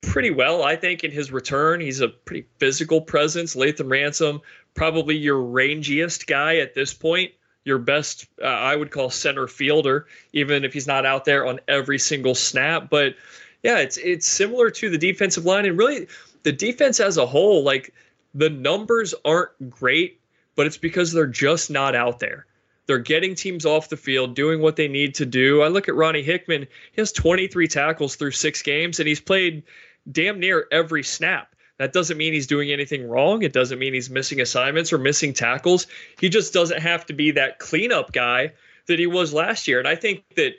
[0.03, 1.81] pretty well, I think, in his return.
[1.81, 3.55] He's a pretty physical presence.
[3.55, 4.41] Lathan Ransom,
[4.75, 7.33] probably your rangiest guy at this point
[7.65, 11.61] your best, uh, I would call center fielder, even if he's not out there on
[11.69, 12.89] every single snap.
[12.91, 13.17] But
[13.63, 16.09] yeah, it's it's similar to the defensive line, and really
[16.43, 17.63] the defense as a whole.
[17.63, 17.93] Like
[18.35, 20.21] the numbers aren't great,
[20.57, 22.47] but it's because they're just not out there.
[22.87, 25.63] They're getting teams off the field, doing what they need to do.
[25.63, 29.63] I look at Ronnie Hickman; he has 23 tackles through six games, and he's played
[30.11, 31.55] damn near every snap.
[31.81, 33.43] That doesn't mean he's doing anything wrong.
[33.43, 35.87] It doesn't mean he's missing assignments or missing tackles.
[36.19, 38.53] He just doesn't have to be that cleanup guy
[38.87, 39.79] that he was last year.
[39.79, 40.57] And I think that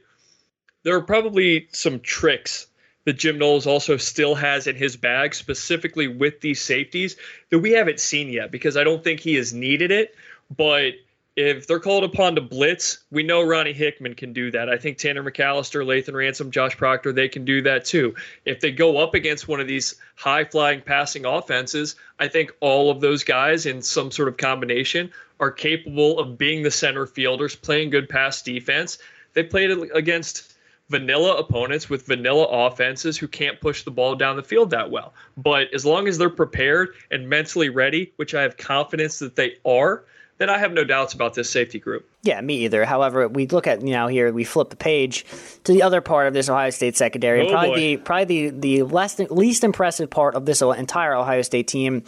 [0.82, 2.66] there are probably some tricks
[3.06, 7.18] that Jim Knowles also still has in his bag, specifically with these safeties,
[7.52, 10.16] that we haven't seen yet because I don't think he has needed it.
[10.50, 10.94] But
[11.36, 14.70] if they're called upon to blitz, we know Ronnie Hickman can do that.
[14.70, 18.16] I think Tanner McAllister, Lathan Ransom, Josh Proctor, they can do that too.
[18.46, 22.92] If they go up against one of these high flying passing offenses, I think all
[22.92, 27.56] of those guys in some sort of combination are capable of being the center fielders,
[27.56, 28.98] playing good pass defense.
[29.34, 30.54] They played against
[30.90, 35.14] vanilla opponents with vanilla offenses who can't push the ball down the field that well.
[35.38, 39.56] But as long as they're prepared and mentally ready, which I have confidence that they
[39.66, 40.04] are,
[40.42, 42.10] then I have no doubts about this safety group.
[42.24, 42.84] Yeah, me either.
[42.84, 45.26] However, we look at you know here we flip the page
[45.64, 47.76] to the other part of this Ohio State secondary, oh, probably boy.
[47.76, 52.04] the probably the the less, least impressive part of this entire Ohio State team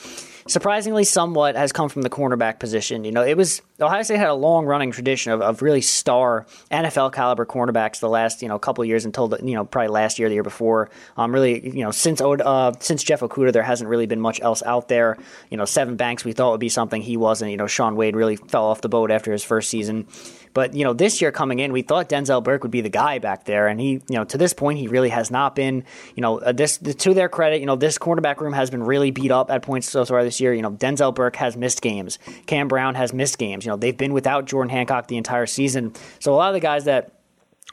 [0.48, 3.04] surprisingly somewhat has come from the cornerback position.
[3.04, 6.46] You know, it was Ohio State had a long running tradition of, of really star
[6.72, 10.20] NFL caliber cornerbacks the last you know couple years until the, you know probably last
[10.20, 10.90] year, the year before.
[11.18, 14.64] Um, really you know since uh, since Jeff Okudah, there hasn't really been much else
[14.64, 15.18] out there.
[15.50, 17.52] You know, Sevyn Banks we thought would be something he wasn't.
[17.52, 20.08] You know, Shaun Wade really really fell off the boat after his first season.
[20.54, 23.20] But you know, this year coming in, we thought Denzel Burke would be the guy
[23.20, 25.84] back there, and he, you know, to this point, he really has not been.
[26.16, 29.12] You know, uh, this to their credit, you know, this cornerback room has been really
[29.12, 30.54] beat up at points so far this year.
[30.54, 33.66] You know, Denzel Burke has missed games, Cam Brown has missed games.
[33.66, 35.94] You know, they've been without Jordan Hancock the entire season.
[36.20, 37.12] So a lot of the guys that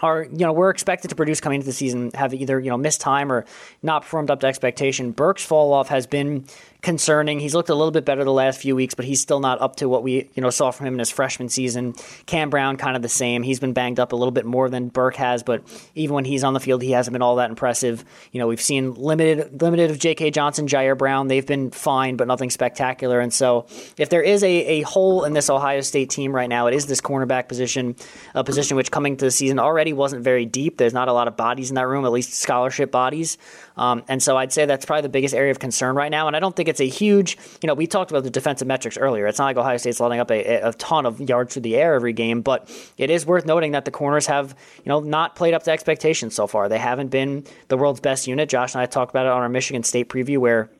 [0.03, 2.77] are you know we're expected to produce coming into the season have either you know
[2.77, 3.45] missed time or
[3.83, 5.11] not performed up to expectation.
[5.11, 6.45] Burke's fall off has been
[6.83, 7.41] concerning.
[7.41, 9.76] He's looked a little bit better the last few weeks, but he's still not up
[9.76, 11.95] to what we you know saw from him in his freshman season.
[12.26, 13.43] Cam Brown kind of the same.
[13.43, 15.62] He's been banged up a little bit more than Burke has, but
[15.95, 18.05] even when he's on the field, he hasn't been all that impressive.
[18.33, 20.31] You know, we've seen limited limited of J.K.
[20.31, 21.28] Johnson, Jair Brown.
[21.28, 23.20] They've been fine, but nothing spectacular.
[23.20, 23.66] And so,
[23.97, 26.87] if there is a, a hole in this Ohio State team right now, it is
[26.87, 27.97] this cornerback position,
[28.35, 30.78] a position which coming to the season already wasn't very deep.
[30.78, 33.37] There's not a lot of bodies in that room, at least scholarship bodies.
[33.76, 36.26] Um, and so I'd say that's probably the biggest area of concern right now.
[36.26, 38.97] And I don't think it's a huge, you know, we talked about the defensive metrics
[38.97, 39.27] earlier.
[39.27, 41.95] It's not like Ohio State's letting up a, a ton of yards through the air
[41.95, 45.53] every game, but it is worth noting that the corners have, you know, not played
[45.53, 46.68] up to expectations so far.
[46.68, 48.49] They haven't been the world's best unit.
[48.49, 50.71] Josh and I talked about it on our Michigan State preview where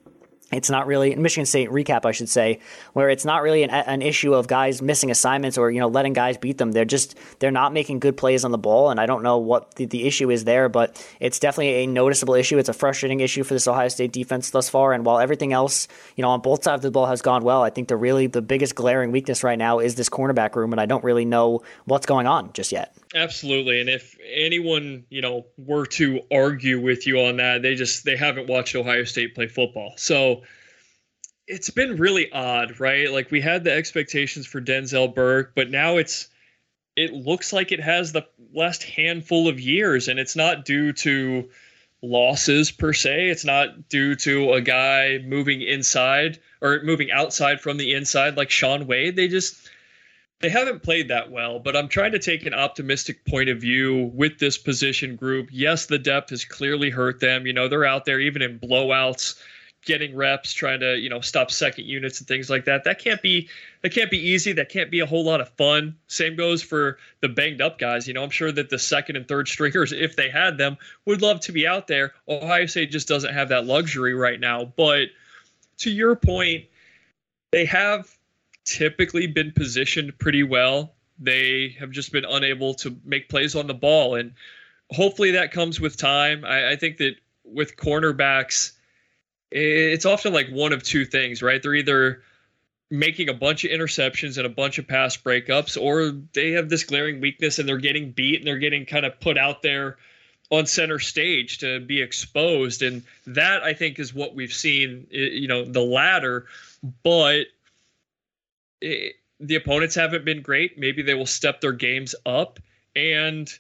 [0.53, 2.61] it's not really Michigan State recap, I should say,
[2.93, 6.13] where it's not really an, an, issue of guys missing assignments or you know letting
[6.13, 6.73] guys beat them.
[6.73, 9.75] They're just they're not making good plays on the ball, and I don't know what
[9.77, 12.59] the, the issue is there, but it's definitely a noticeable issue.
[12.59, 14.93] It's a frustrating issue for this Ohio State defense thus far.
[14.93, 15.87] And while everything else,
[16.17, 18.27] you know, on both sides of the ball has gone well, I think the really
[18.27, 21.63] the biggest glaring weakness right now is this cornerback room, and I don't really know
[21.85, 22.97] what's going on just yet.
[23.15, 28.05] Absolutely, and if anyone you know were to argue with you on that, they just
[28.05, 29.95] they haven't watched Ohio State play football.
[29.97, 30.43] So
[31.47, 33.11] it's been really odd, right?
[33.11, 36.29] Like we had the expectations for Denzel Burke, but now it's
[36.97, 41.51] it looks like it has the last handful of years, and it's not due to
[42.03, 43.31] losses per se.
[43.31, 48.51] It's not due to a guy moving inside or moving outside from the inside like
[48.51, 49.17] Shaun Wade.
[49.17, 49.69] They just
[50.41, 54.11] they haven't played that well, but I'm trying to take an optimistic point of view
[54.15, 55.49] with this position group.
[55.53, 57.47] Yes, the depth has clearly hurt them.
[57.47, 59.39] You know, they're out there even in blowouts
[59.85, 62.85] getting reps, trying to, you know, stop second units and things like that.
[62.85, 63.49] That can't be
[63.83, 64.53] that can't be easy.
[64.53, 65.97] That can't be a whole lot of fun.
[66.07, 68.07] Same goes for the banged up guys.
[68.07, 70.77] You know, I'm sure that the second and third stringers, if they had them,
[71.07, 72.13] would love to be out there.
[72.29, 74.65] Ohio State just doesn't have that luxury right now.
[74.65, 75.09] But
[75.79, 76.67] to your point,
[77.53, 78.15] they have
[78.71, 80.95] typically been positioned pretty well.
[81.19, 84.15] They have just been unable to make plays on the ball.
[84.15, 84.33] And
[84.91, 86.45] hopefully that comes with time.
[86.45, 88.73] I, I think that with cornerbacks,
[89.51, 91.61] it's often like one of two things, right?
[91.61, 92.23] They're either
[92.93, 96.85] making a bunch of interceptions and a bunch of pass breakups, or they have this
[96.85, 99.97] glaring weakness and they're getting beat and they're getting kind of put out there
[100.51, 102.83] on center stage to be exposed.
[102.83, 106.47] And that I think is what we've seen, you know, the latter.
[107.03, 107.47] But
[108.81, 110.79] the opponents haven't been great.
[110.79, 112.61] Maybe they will step their games up.
[112.95, 113.51] And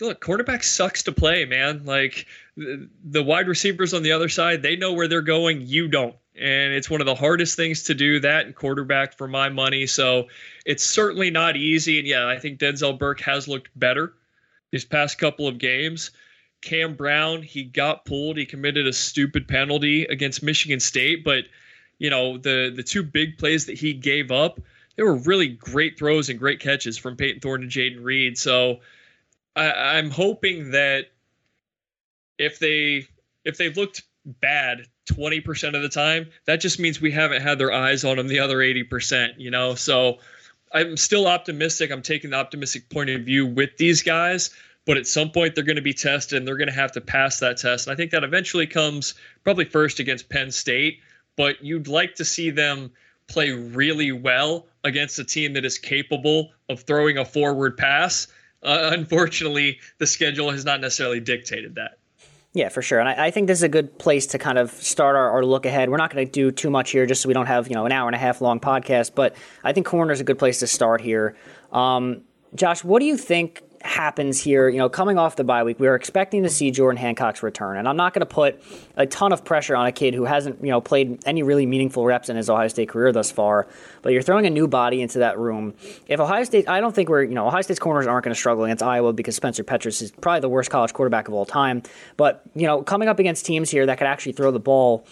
[0.00, 1.84] look, quarterback sucks to play, man.
[1.84, 5.62] Like the, wide receivers on the other side, they know where they're going.
[5.62, 6.14] You don't.
[6.34, 9.86] And it's one of the hardest things to do that and quarterback for my money.
[9.86, 10.28] So
[10.66, 11.98] it's certainly not easy.
[11.98, 14.12] And yeah, I think Denzel Burke has looked better
[14.70, 16.10] these past couple of games.
[16.60, 18.36] Cam Brown, he got pulled.
[18.36, 21.44] He committed a stupid penalty against Michigan State, but
[21.98, 24.60] you know the the two big plays that he gave up,
[24.96, 28.38] they were really great throws and great catches from Payton Thorne and Jayden Reed.
[28.38, 28.80] So
[29.54, 31.06] I, I'm hoping that
[32.38, 33.06] if they
[33.44, 37.72] if they've looked bad 20% of the time, that just means we haven't had their
[37.72, 39.74] eyes on them the other 80%, you know?
[39.76, 40.18] So
[40.72, 41.90] I'm still optimistic.
[41.90, 44.50] I'm taking the optimistic point of view with these guys,
[44.84, 47.00] but at some point they're going to be tested and they're going to have to
[47.00, 47.86] pass that test.
[47.86, 51.00] And I think that eventually comes probably first against Penn State,
[51.36, 52.90] but you'd like to see them
[53.28, 58.28] play really well against a team that is capable of throwing a forward pass
[58.66, 61.98] uh, unfortunately, the schedule has not necessarily dictated that.
[62.52, 63.00] Yeah, for sure.
[63.00, 65.44] And I, I, think this is a good place to kind of start our, our
[65.44, 65.90] look ahead.
[65.90, 67.84] We're not going to do too much here just so we don't have, you know,
[67.84, 70.58] an hour and a half long podcast, but I think corner is a good place
[70.60, 71.36] to start here.
[71.70, 72.22] Um,
[72.54, 75.86] Josh, what do you think happens here, you know, coming off the bye week, we
[75.86, 77.76] were expecting to see Jordan Hancock's return.
[77.76, 78.62] And I'm not going to put
[78.96, 82.04] a ton of pressure on a kid who hasn't, you know, played any really meaningful
[82.04, 83.66] reps in his Ohio State career thus far.
[84.02, 85.74] But you're throwing a new body into that room.
[86.08, 88.38] If Ohio State, I don't think we're, you know, Ohio State's corners aren't going to
[88.38, 91.82] struggle against Iowa because Spencer Petras is probably the worst college quarterback of all time.
[92.16, 95.06] But, you know, coming up against teams here that could actually throw the ball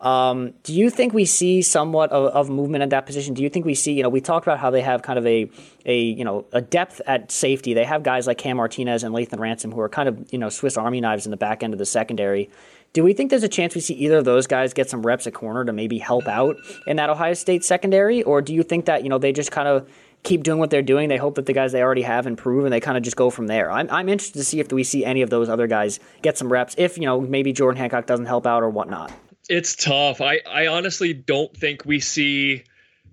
[0.00, 3.32] Um, do you think we see somewhat of, of, movement at that position?
[3.32, 5.26] Do you think we see, you know, we talked about how they have kind of
[5.26, 5.48] a,
[5.86, 7.72] a, you know, a depth at safety.
[7.72, 10.50] They have guys like Cam Martinez and Lathan Ransom who are kind of, you know,
[10.50, 12.50] Swiss Army knives in the back end of the secondary.
[12.92, 15.26] Do we think there's a chance we see either of those guys get some reps
[15.26, 18.22] at corner to maybe help out in that Ohio State secondary?
[18.22, 19.88] Or do you think that, you know, they just kind of
[20.24, 21.08] keep doing what they're doing.
[21.08, 23.30] They hope that the guys they already have improve, and they kind of just go
[23.30, 23.70] from there.
[23.70, 26.50] I'm, I'm interested to see if we see any of those other guys get some
[26.50, 26.74] reps.
[26.76, 29.12] If you know maybe Jordan Hancock doesn't help out or whatnot.
[29.48, 30.20] It's tough.
[30.20, 32.64] I I honestly don't think we see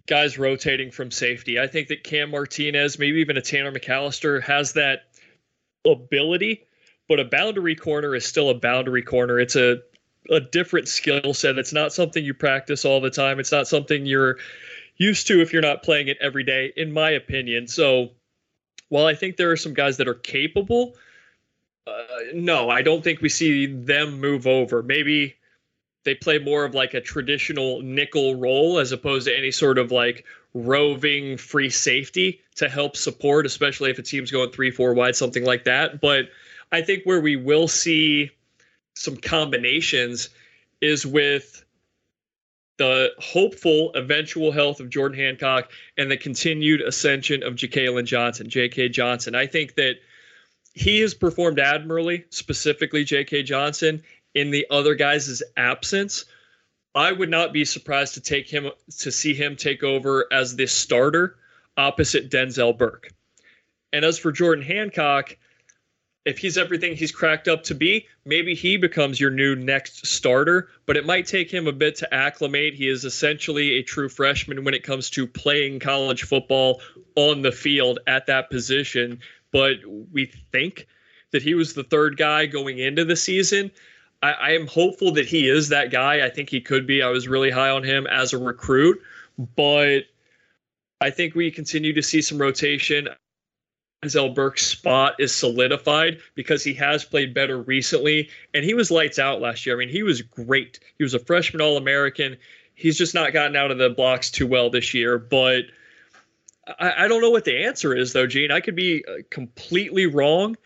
[0.07, 1.59] guys rotating from safety.
[1.59, 5.03] I think that Cam Martinez, maybe even a Tanner McAllister, has that
[5.86, 6.65] ability,
[7.07, 9.39] but a boundary corner is still a boundary corner.
[9.39, 9.82] It's a
[10.29, 11.57] a different skill set.
[11.57, 13.39] It's not something you practice all the time.
[13.39, 14.38] It's not something you're
[14.97, 17.67] used to if you're not playing it every day, in my opinion.
[17.67, 18.11] So
[18.89, 20.95] while I think there are some guys that are capable,
[21.88, 22.05] uh,
[22.36, 24.84] no, I don't think we see them move over.
[24.84, 25.36] Maybe
[26.04, 29.91] they play more of like a traditional nickel role as opposed to any sort of
[29.91, 35.16] like roving free safety to help support, especially if a team's going three, four wide,
[35.16, 36.02] something like that.
[36.02, 36.30] But
[36.72, 38.32] I think where we will see
[38.95, 40.30] some combinations
[40.82, 41.64] is with
[42.78, 48.89] the hopeful eventual health of Jordan Hancock and the continued ascension of Jakailin Johnson, J.K.
[48.89, 49.36] Johnson.
[49.36, 49.97] I think that
[50.74, 53.43] he has performed admirably, specifically J.K.
[53.43, 54.02] Johnson,
[54.36, 56.25] in the other guys' absence.
[56.93, 58.69] I would not be surprised to take him
[58.99, 61.38] to see him take over as the starter
[61.77, 63.13] opposite Denzel Burke.
[63.93, 65.38] And as for Jordan Hancock,
[66.25, 70.69] if he's everything he's cracked up to be, maybe he becomes your new next starter,
[70.86, 72.75] but it might take him a bit to acclimate.
[72.75, 76.82] He is essentially a true freshman when it comes to playing college football
[77.15, 79.19] on the field at that position.
[79.51, 80.88] But we think
[81.32, 83.71] that he was the third guy going into the season.
[84.22, 86.26] I, I am hopeful that he is that guy.
[86.26, 87.01] I think he could be.
[87.01, 89.01] I was really high on him as a recruit,
[89.55, 90.01] but
[90.99, 93.09] I think we continue to see some rotation.
[94.03, 99.19] Denzel Burke's spot is solidified because he has played better recently, and he was lights
[99.19, 99.76] out last year.
[99.76, 100.80] I mean, he was great.
[100.97, 102.38] He was a freshman All American.
[102.74, 105.65] He's just not gotten out of the blocks too well this year, but
[106.80, 108.51] I, I don't know what the answer is, though, Gene.
[108.51, 110.57] I could be uh, completely wrong,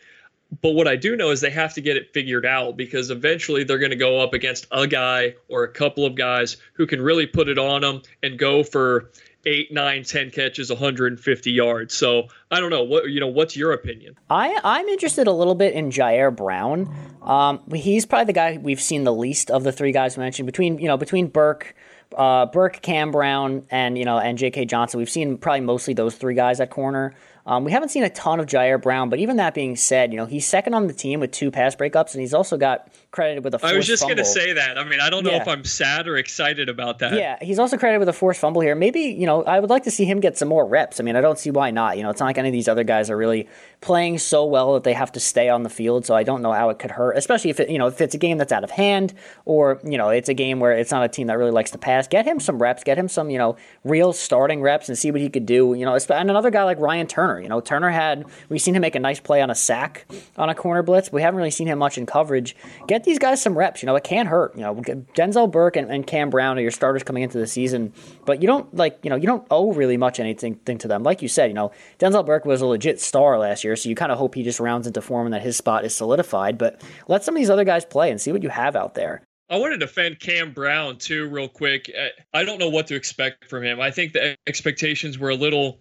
[0.62, 3.64] but what I do know is they have to get it figured out because eventually
[3.64, 7.02] they're going to go up against a guy or a couple of guys who can
[7.02, 9.12] really put it on them and go for
[9.46, 11.94] eight, nine, ten catches, 150 yards.
[11.94, 13.28] So I don't know what you know.
[13.28, 14.18] What's your opinion?
[14.30, 16.94] I I'm interested a little bit in Jair Brown.
[17.22, 20.80] Um, he's probably the guy we've seen the least of the three guys mentioned between
[20.80, 21.76] you know between Burke.
[22.16, 24.66] Uh, Burke, Cam Brown, and you know, and J.K.
[24.66, 25.00] Johnson.
[25.00, 27.16] We've seen probably mostly those three guys at corner.
[27.48, 30.18] Um, we haven't seen a ton of Jair Brown, but even that being said, you
[30.18, 33.44] know he's second on the team with two pass breakups, and he's also got credited
[33.44, 33.66] with a.
[33.66, 34.78] I was just going to say that.
[34.78, 35.42] I mean, I don't know yeah.
[35.42, 37.14] if I'm sad or excited about that.
[37.14, 38.76] Yeah, he's also credited with a forced fumble here.
[38.76, 41.00] Maybe you know I would like to see him get some more reps.
[41.00, 41.98] I mean, I don't see why not.
[41.98, 43.48] You know, it's not like any of these other guys are really
[43.82, 46.06] playing so well that they have to stay on the field.
[46.06, 48.16] So I don't know how it could hurt, especially if it you know if it's
[48.16, 49.14] a game that's out of hand
[49.46, 51.78] or you know it's a game where it's not a team that really likes to
[51.78, 52.08] pass.
[52.08, 55.22] Get him some reps, get him some you know real starting reps, and see what
[55.22, 55.74] he could do.
[55.74, 57.40] You know, and another guy like Ryan Turner.
[57.40, 58.26] You know, Turner had had.
[58.50, 60.06] We've seen him make a nice play on a sack
[60.38, 61.12] on a corner blitz.
[61.12, 62.56] we haven't really seen him much in coverage.
[62.88, 63.82] Get these guys some reps.
[63.82, 64.56] You know, it can't hurt.
[64.56, 67.94] You know, Denzel Burke and, and Cam Brown are your starters coming into the season,
[68.26, 71.04] but you don't like you know you don't owe really much anything to them.
[71.04, 73.96] Like you said, you know, Denzel Burke was a legit star last year, so you
[73.96, 76.58] kind of hope he just rounds into form and that his spot is solidified.
[76.58, 79.22] But let some of these other guys play and see what you have out there.
[79.50, 81.92] I want to defend Cam Brown too, real quick.
[82.34, 83.80] I don't know what to expect from him.
[83.80, 85.80] I think the expectations were a little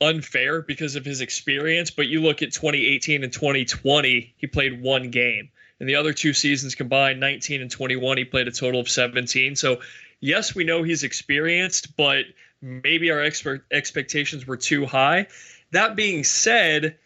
[0.00, 5.10] unfair because of his experience, but you look at 2018 and 2020, he played one
[5.10, 5.50] game.
[5.80, 9.54] In the other two seasons combined, 19 and 21, he played a total of 17.
[9.56, 9.80] So,
[10.20, 12.24] yes, we know he's experienced, but
[12.60, 15.28] maybe our expert expectations were too high.
[15.70, 16.96] That being said,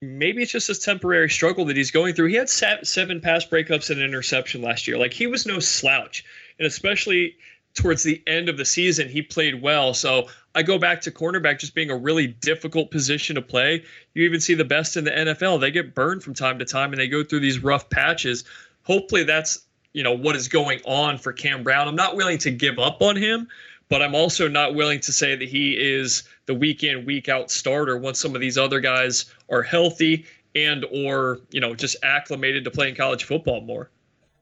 [0.00, 2.28] maybe it's just this temporary struggle that he's going through.
[2.28, 4.98] He had seven pass breakups and an interception last year.
[4.98, 6.24] Like he was no slouch,
[6.58, 7.36] and especially
[7.74, 9.94] towards the end of the season, he played well.
[9.94, 13.84] So I go back to cornerback just being a really difficult position to play.
[14.14, 15.60] You even see the best in the NFL.
[15.60, 18.44] They get burned from time to time and they go through these rough patches.
[18.82, 21.88] Hopefully that's, you know, what is going on for Cam Brown.
[21.88, 23.48] I'm not willing to give up on him,
[23.88, 27.50] but I'm also not willing to say that he is the week in, week out
[27.50, 32.64] starter once some of these other guys are healthy and or, you know, just acclimated
[32.64, 33.90] to playing college football more.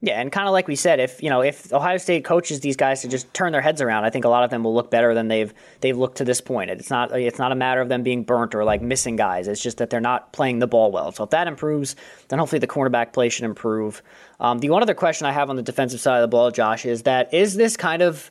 [0.02, 2.76] Yeah, and kind of like we said, if you know if Ohio State coaches these
[2.76, 4.90] guys to just turn their heads around, I think a lot of them will look
[4.90, 6.70] better than they've they've looked to this point.
[6.70, 9.46] It's not it's not a matter of them being burnt or like missing guys.
[9.46, 11.12] It's just that they're not playing the ball well.
[11.12, 11.96] So if that improves,
[12.28, 14.02] then hopefully the cornerback play should improve.
[14.40, 16.86] Um, the one other question I have on the defensive side of the ball, Josh,
[16.86, 18.30] is that is this kind of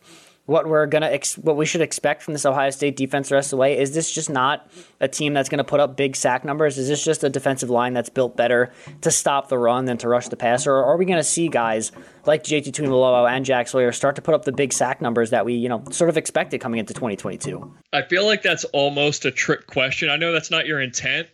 [0.50, 3.48] what we're gonna ex- what we should expect from this Ohio State defense the rest
[3.48, 3.78] of the way?
[3.78, 4.70] Is this just not
[5.00, 6.78] a team that's to put up big sack numbers?
[6.80, 8.72] Is this just a defensive line that's built better
[9.02, 10.74] to stop the run than to rush the passer?
[10.74, 11.92] Or are we to see guys
[12.26, 15.46] like JT Tuimoloau and Jack Sawyer start to put up the big sack numbers that
[15.46, 17.76] we you know sort of expected coming into 2022?
[17.94, 20.10] I feel like that's almost a trick question.
[20.10, 21.28] I know that's not your intent,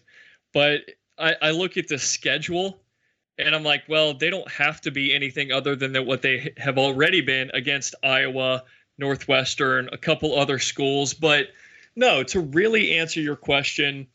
[0.53, 0.82] but
[1.18, 2.82] I, I look at the schedule
[3.38, 6.78] and I'm like, well, they don't have to be anything other than what they have
[6.78, 8.63] already been against Iowa
[8.97, 11.13] Northwestern, a couple other schools.
[11.13, 11.47] But
[11.95, 14.07] no, to really answer your question,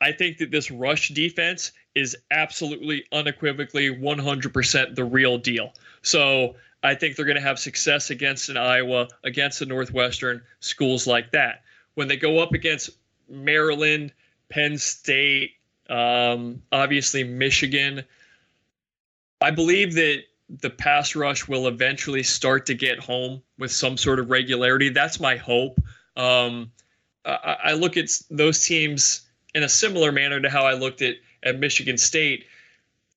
[0.00, 5.72] I think that this rush defense is absolutely unequivocally 100% the real deal.
[6.02, 11.06] So I think they're going to have success against an Iowa, against the Northwestern, schools
[11.06, 11.62] like that.
[11.94, 12.90] When they go up against
[13.28, 14.12] Maryland,
[14.50, 15.52] Penn State,
[15.88, 18.04] um, obviously Michigan,
[19.40, 20.22] I believe that
[20.58, 24.88] the pass rush will eventually start to get home with some sort of regularity.
[24.88, 25.78] That's my hope.
[26.16, 26.72] Um,
[27.24, 29.22] I, I, look at those teams
[29.54, 32.46] in a similar manner to how I looked at at Michigan State.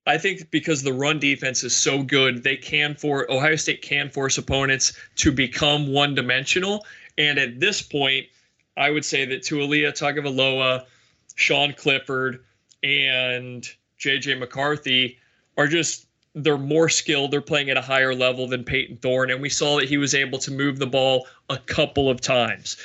[0.06, 4.10] I think because the run defense is so good, they can for Ohio State can
[4.10, 6.86] force opponents to become one dimensional.
[7.18, 8.28] And at this point,
[8.78, 10.86] I would say that Taulia Tagovailoa,
[11.36, 12.44] Sean Clifford,
[12.84, 13.68] and
[14.00, 15.18] JJ McCarthy
[15.58, 16.06] are just
[16.36, 17.32] they're more skilled.
[17.32, 19.32] They're playing at a higher level than Payton Thorne.
[19.32, 22.78] And we saw that he was able to move the ball a couple of times.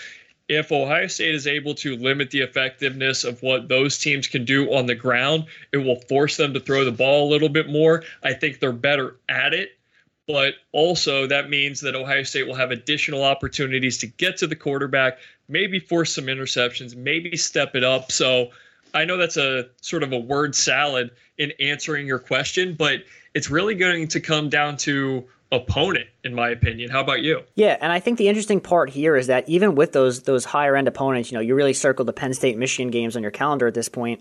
[0.48, 4.72] If Ohio State is able to limit the effectiveness of what those teams can do
[4.72, 8.02] on the ground, it will force them to throw the ball a little bit more.
[8.22, 9.72] I think they're better at it.
[10.26, 14.56] But also, that means that Ohio State will have additional opportunities to get to the
[14.56, 15.18] quarterback,
[15.48, 18.12] maybe force some interceptions, maybe step it up.
[18.12, 18.50] So
[18.92, 23.04] I know that's a sort of a word salad in answering your question, but
[23.38, 26.90] it's really going to come down to opponent in my opinion.
[26.90, 27.42] How about you?
[27.54, 30.76] Yeah and i think the interesting part here is that even with those those higher
[30.76, 33.66] end opponents you know you really circle the penn state michigan games on your calendar
[33.66, 34.20] at this point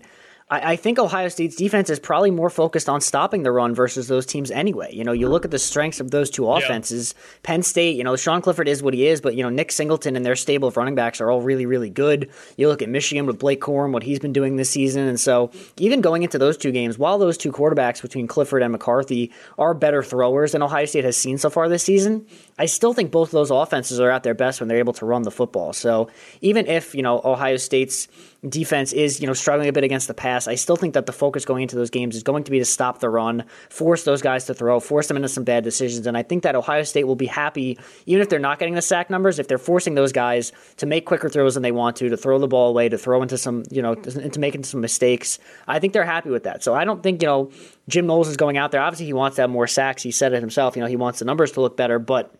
[0.50, 4.08] I, I, think Ohio State's defense is probably more focused on stopping the run versus
[4.08, 4.90] those teams anyway.
[4.92, 7.14] You know, you look at the strengths of those two offenses.
[7.14, 7.38] Yeah.
[7.42, 10.16] Penn State, you know, Sean Clifford is what he is, but you know, Nick Singleton
[10.16, 12.30] and their stable of running backs are all really, really good.
[12.56, 15.50] You look at Michigan with Blake Corum, what he's been doing this season, and so
[15.76, 19.74] even going into those two games, while those two quarterbacks between Clifford and McCarthy are
[19.74, 22.26] better throwers than Ohio State has seen so far this season,
[22.58, 25.06] I still think both of those offenses are at their best when they're able to
[25.06, 25.72] run the football.
[25.72, 26.08] So
[26.40, 28.08] even if you know Ohio State's
[28.46, 31.12] defense is, you know, struggling a bit against the pass, I still think that the
[31.12, 34.22] focus going into those games is going to be to stop the run, force those
[34.22, 36.06] guys to throw, force them into some bad decisions.
[36.06, 38.82] And I think that Ohio State will be happy, even if they're not getting the
[38.82, 42.08] sack numbers, if they're forcing those guys to make quicker throws than they want to,
[42.08, 45.40] to throw the ball away, to throw into some, you know, into making some mistakes.
[45.66, 46.62] I think they're happy with that.
[46.62, 47.50] So I don't think, you know,
[47.88, 48.80] Jim Knowles is going out there.
[48.80, 50.02] Obviously, he wants to have more sacks.
[50.02, 50.76] He said it himself.
[50.76, 52.32] You know, he wants the numbers to look better, but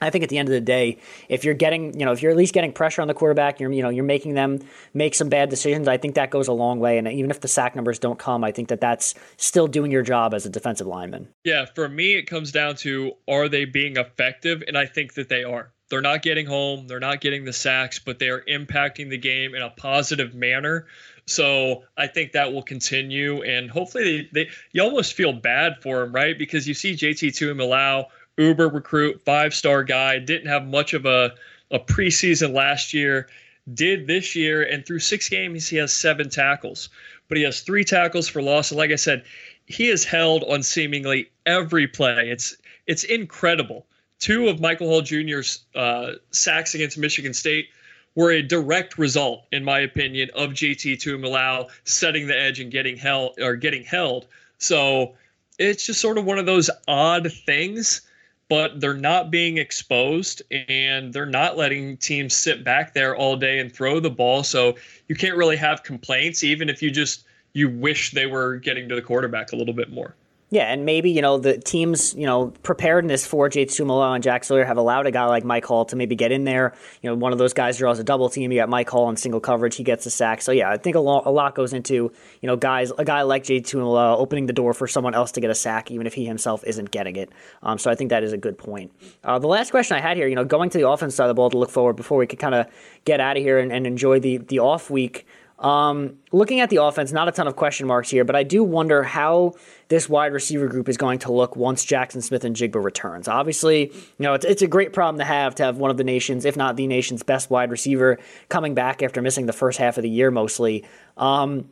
[0.00, 2.30] I think at the end of the day, if you're getting, you know, if you're
[2.30, 4.60] at least getting pressure on the quarterback, you're, you know, you're making them
[4.94, 5.88] make some bad decisions.
[5.88, 6.98] I think that goes a long way.
[6.98, 10.02] And even if the sack numbers don't come, I think that that's still doing your
[10.02, 11.28] job as a defensive lineman.
[11.44, 15.28] Yeah, for me, it comes down to are they being effective, and I think that
[15.28, 15.72] they are.
[15.90, 19.54] They're not getting home, they're not getting the sacks, but they are impacting the game
[19.54, 20.86] in a positive manner.
[21.26, 26.00] So I think that will continue, and hopefully they, they you almost feel bad for
[26.00, 26.38] them, right?
[26.38, 28.06] Because you see JT Tuimoloau
[28.38, 31.34] uber recruit, five star guy, didn't have much of a,
[31.70, 33.28] a preseason last year,
[33.74, 36.88] did this year, and through six games, he has seven tackles.
[37.28, 38.70] But he has three tackles for loss.
[38.70, 39.24] And like I said,
[39.66, 42.30] he is held on seemingly every play.
[42.30, 43.86] It's it's incredible.
[44.18, 47.68] Two of Michael Hall Jr.'s uh, sacks against Michigan State
[48.14, 52.96] were a direct result, in my opinion, of JT Tuimoloau setting the edge and getting
[52.96, 54.26] held or getting held.
[54.56, 55.14] So
[55.58, 58.00] it's just sort of one of those odd things
[58.48, 63.58] but they're not being exposed and they're not letting teams sit back there all day
[63.58, 64.42] and throw the ball.
[64.42, 64.76] So
[65.08, 68.94] you can't really have complaints, even if you just you wish they were getting to
[68.94, 70.14] the quarterback a little bit more.
[70.50, 74.44] Yeah, and maybe, you know, the team's, you know, preparedness for JT Tuimoloau and Jack
[74.44, 76.74] Sawyer have allowed a guy like Mike Hall to maybe get in there.
[77.02, 78.50] You know, one of those guys draws a double team.
[78.50, 79.76] You got Mike Hall in single coverage.
[79.76, 80.40] He gets a sack.
[80.40, 83.22] So, yeah, I think a lot, a lot goes into, you know, guys, a guy
[83.22, 86.14] like JT Tuimoloau opening the door for someone else to get a sack, even if
[86.14, 87.30] he himself isn't getting it.
[87.62, 88.90] Um, so I think that is a good point.
[89.22, 91.28] Uh, the last question I had here, you know, going to the offense side of
[91.28, 92.66] the ball to look forward before we could kind of
[93.04, 95.26] get out of here and, and enjoy the, the off week
[95.58, 98.62] Um, looking at the offense, not a ton of question marks here, but I do
[98.62, 99.54] wonder how
[99.88, 103.26] this wide receiver group is going to look once Jaxon Smith-Njigba returns.
[103.26, 106.04] Obviously, you know, it's, it's a great problem to have to have one of the
[106.04, 109.96] nation's, if not the nation's best wide receiver coming back after missing the first half
[109.96, 110.84] of the year mostly.
[111.16, 111.68] Um,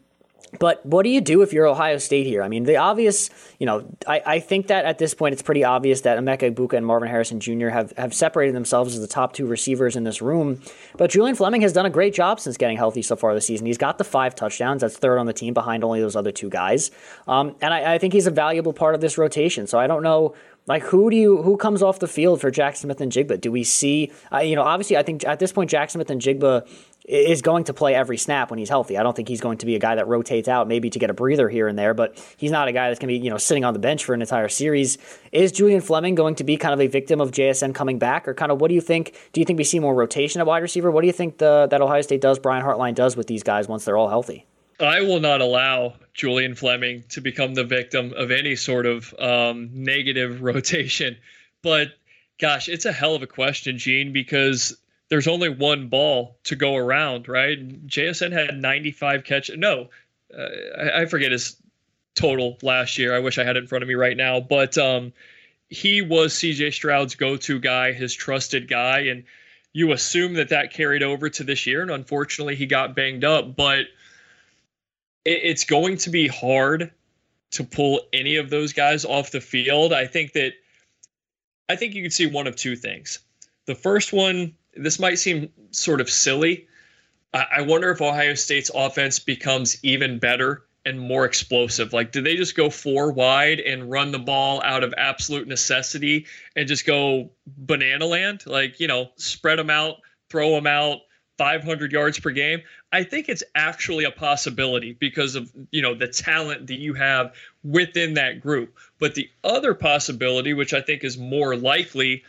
[0.59, 2.43] but what do you do if you're Ohio State here?
[2.43, 5.65] I mean, the obvious, you know, I, I think that at this point it's pretty
[5.65, 7.69] obvious that Emeka Egbuka and Marvin Harrison Jr.
[7.69, 10.61] have, have separated themselves as the top two receivers in this room.
[10.97, 13.67] But Julian Fleming has done a great job since getting healthy so far this season.
[13.67, 14.81] He's got the five touchdowns.
[14.81, 16.91] That's third on the team behind only those other two guys.
[17.27, 19.67] Um, and I, I think he's a valuable part of this rotation.
[19.67, 20.35] So I don't know
[20.67, 23.41] like who do you who comes off the field for Jack Smith-Njigba?
[23.41, 24.13] Do we see?
[24.33, 26.67] Uh, you know, obviously, I think at this point Jack Smith-Njigba
[27.09, 28.99] is going to play every snap when he's healthy.
[28.99, 31.09] I don't think he's going to be a guy that rotates out maybe to get
[31.09, 33.31] a breather here and there, but he's not a guy that's going to be, you
[33.31, 34.99] know, sitting on the bench for an entire series.
[35.31, 38.35] Is Julian Fleming going to be kind of a victim of JSN coming back or
[38.35, 39.15] kind of what do you think?
[39.33, 40.91] Do you think we see more rotation at wide receiver?
[40.91, 43.69] What do you think the, that Ohio State does, Brian Hartline does with these guys
[43.69, 44.45] once they're all healthy?
[44.81, 49.71] I will not allow Julian Fleming to become the victim of any sort of um,
[49.73, 51.17] negative rotation.
[51.63, 51.93] But
[52.39, 54.77] gosh, it's a hell of a question, Gene, because
[55.09, 57.87] there's only one ball to go around, right?
[57.87, 59.51] JSN had 95 catch.
[59.57, 59.89] No,
[60.37, 60.47] uh,
[60.79, 61.57] I, I, forget his
[62.15, 63.15] total last year.
[63.15, 65.13] I wish I had it in front of me right now, but um,
[65.69, 69.25] he was CJ Stroud's go-to guy, his trusted guy, and
[69.73, 71.83] you assume that that carried over to this year.
[71.83, 73.81] And unfortunately, he got banged up, but
[75.25, 76.91] it, it's going to be hard
[77.53, 79.93] to pull any of those guys off the field.
[79.93, 80.55] I think that
[81.69, 83.21] I think you could see one of two things.
[83.67, 86.67] The first one this might seem sort of silly.
[87.35, 91.93] I wonder if Ohio State's offense becomes even better and more explosive.
[91.93, 96.27] Like, do they just go four wide and run the ball out of absolute necessity
[96.55, 98.45] and just go banana land?
[98.47, 99.97] Like, you know, spread them out,
[100.31, 101.01] throw them out,
[101.39, 102.63] 500 yards per game.
[102.93, 107.35] I think it's actually a possibility because of, you know, the talent that you have
[107.63, 108.75] within that group.
[108.99, 112.23] But the other possibility, which I think is more likely,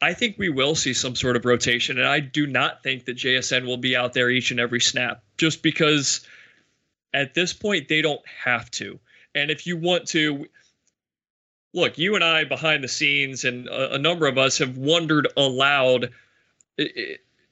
[0.00, 3.16] I think we will see some sort of rotation, and I do not think that
[3.16, 6.26] JSN will be out there each and every snap, just because
[7.12, 9.00] at this point they don't have to.
[9.34, 10.46] And if you want to,
[11.74, 15.28] look, you and I behind the scenes, and a, a number of us have wondered
[15.36, 16.10] aloud.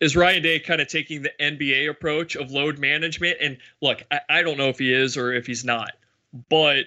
[0.01, 3.39] Is Ryan Day kind of taking the NBA approach of load management?
[3.41, 5.93] And look, I, I don't know if he is or if he's not,
[6.49, 6.85] but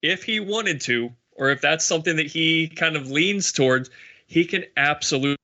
[0.00, 3.90] if he wanted to, or if that's something that he kind of leans towards,
[4.32, 5.36] he can absolutely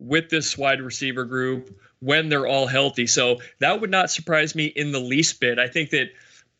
[0.00, 3.06] with this wide receiver group when they're all healthy.
[3.06, 5.60] So that would not surprise me in the least bit.
[5.60, 6.08] I think that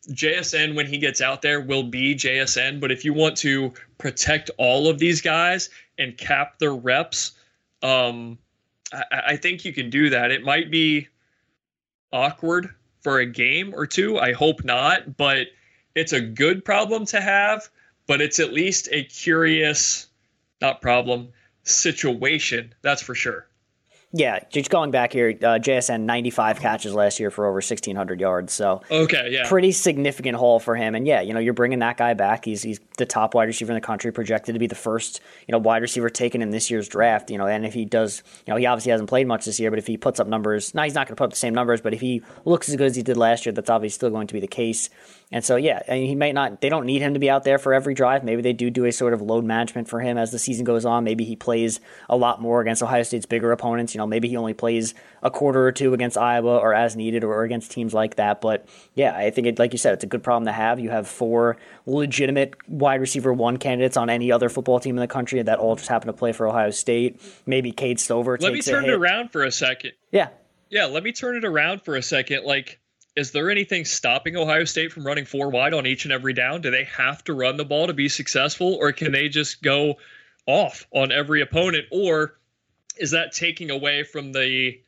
[0.09, 2.79] JSN, when he gets out there, will be JSN.
[2.79, 7.33] But if you want to protect all of these guys and cap their reps,
[7.81, 8.37] um,
[8.93, 10.31] I, I think you can do that.
[10.31, 11.09] It might be
[12.13, 14.17] awkward for a game or two.
[14.17, 15.47] I hope not, but
[15.93, 17.69] it's a good problem to have.
[18.07, 20.07] But it's at least a curious
[20.63, 21.29] not problem,
[21.63, 22.73] situation.
[22.81, 23.47] That's for sure.
[24.15, 28.53] Yeah, just going back here, uh, JSN 95 catches last year for over 1,600 yards.
[28.53, 30.93] So okay, yeah, pretty significant haul for him.
[30.93, 32.45] And yeah, you know, you're bringing that guy back.
[32.45, 35.51] He's he's the top wide receiver in the country, projected to be the first you
[35.51, 37.31] know wide receiver taken in this year's draft.
[37.31, 39.71] You know, and if he does, you know, he obviously hasn't played much this year,
[39.71, 41.55] but if he puts up numbers, now he's not going to put up the same
[41.55, 44.11] numbers, but if he looks as good as he did last year, that's obviously still
[44.11, 44.91] going to be the case.
[45.33, 47.57] And so, yeah, and he might not, they don't need him to be out there
[47.57, 48.23] for every drive.
[48.23, 50.85] Maybe they do do a sort of load management for him as the season goes
[50.85, 51.03] on.
[51.03, 53.95] Maybe he plays a lot more against Ohio State's bigger opponents.
[53.95, 57.23] You know, maybe he only plays a quarter or two against Iowa or as needed
[57.23, 58.41] or against teams like that.
[58.41, 60.79] But yeah, I think, it, like you said, it's a good problem to have.
[60.79, 65.07] You have four legitimate wide receiver one candidates on any other football team in the
[65.07, 67.21] country that all just happen to play for Ohio State.
[67.45, 68.37] Maybe Cade Stover.
[68.39, 69.93] Let me turn it around for a second.
[70.11, 70.29] Yeah.
[70.69, 72.45] Yeah, let me turn it around for a second.
[72.45, 72.79] Like,
[73.15, 76.61] is there anything stopping Ohio State from running four wide on each and every down?
[76.61, 79.97] Do they have to run the ball to be successful, or can they just go
[80.47, 81.85] off on every opponent?
[81.91, 82.39] Or
[82.97, 84.79] is that taking away from the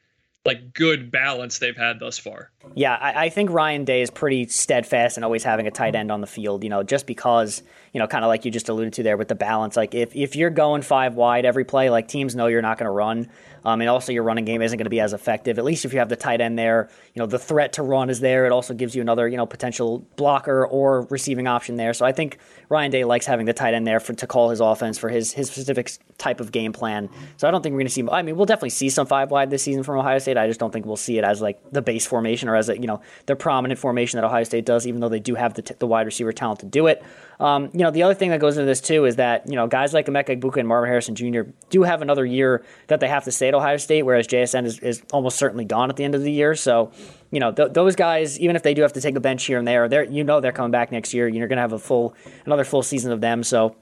[0.45, 2.51] like good balance they've had thus far?
[2.73, 6.11] Yeah, I, I think Ryan Day is pretty steadfast in always having a tight end
[6.11, 6.63] on the field.
[6.63, 7.61] You know, just because
[7.95, 9.77] you know, kind of like you just alluded to there with the balance.
[9.77, 12.87] Like if if you're going five wide every play, like teams know you're not going
[12.87, 13.29] to run.
[13.63, 15.57] Um, and also, your running game isn't going to be as effective.
[15.57, 18.09] At least if you have the tight end there, you know the threat to run
[18.09, 18.45] is there.
[18.45, 21.93] It also gives you another, you know, potential blocker or receiving option there.
[21.93, 22.37] So I think
[22.67, 25.31] Ryan Day likes having the tight end there for to call his offense for his
[25.31, 27.09] his specific type of game plan.
[27.37, 28.03] So I don't think we're going to see.
[28.11, 30.19] I mean, we'll definitely see some five wide this season from Ohio.
[30.19, 30.37] State.
[30.37, 32.79] I just don't think we'll see it as like the base formation or as a
[32.79, 35.61] you know the prominent formation that Ohio State does, even though they do have the,
[35.61, 37.03] t- the wide receiver talent to do it.
[37.39, 39.67] Um, you know, the other thing that goes into this too is that you know
[39.67, 41.41] guys like Emeka Egbuka and Marvin Harrison Jr.
[41.69, 44.79] do have another year that they have to stay at Ohio State, whereas JSN is,
[44.79, 46.55] is almost certainly gone at the end of the year.
[46.55, 46.91] So
[47.31, 49.57] you know th- those guys, even if they do have to take a bench here
[49.57, 51.27] and there, they're you know they're coming back next year.
[51.27, 53.43] You're going to have a full another full season of them.
[53.43, 53.75] So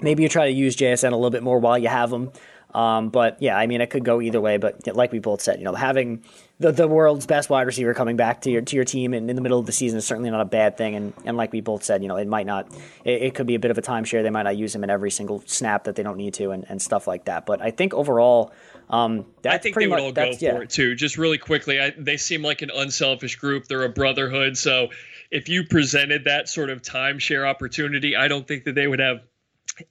[0.00, 2.32] maybe you try to use JSN a little bit more while you have them.
[2.78, 4.56] Um, but yeah, I mean, it could go either way.
[4.56, 6.22] But like we both said, you know, having
[6.60, 9.34] the, the world's best wide receiver coming back to your to your team in, in
[9.34, 10.94] the middle of the season is certainly not a bad thing.
[10.94, 12.72] And and like we both said, you know, it might not.
[13.04, 14.22] It, it could be a bit of a timeshare.
[14.22, 16.64] They might not use him in every single snap that they don't need to, and,
[16.68, 17.46] and stuff like that.
[17.46, 18.52] But I think overall,
[18.90, 20.58] um, I think they would all go for yeah.
[20.58, 20.94] it too.
[20.94, 23.66] Just really quickly, I, they seem like an unselfish group.
[23.66, 24.56] They're a brotherhood.
[24.56, 24.90] So
[25.32, 29.22] if you presented that sort of timeshare opportunity, I don't think that they would have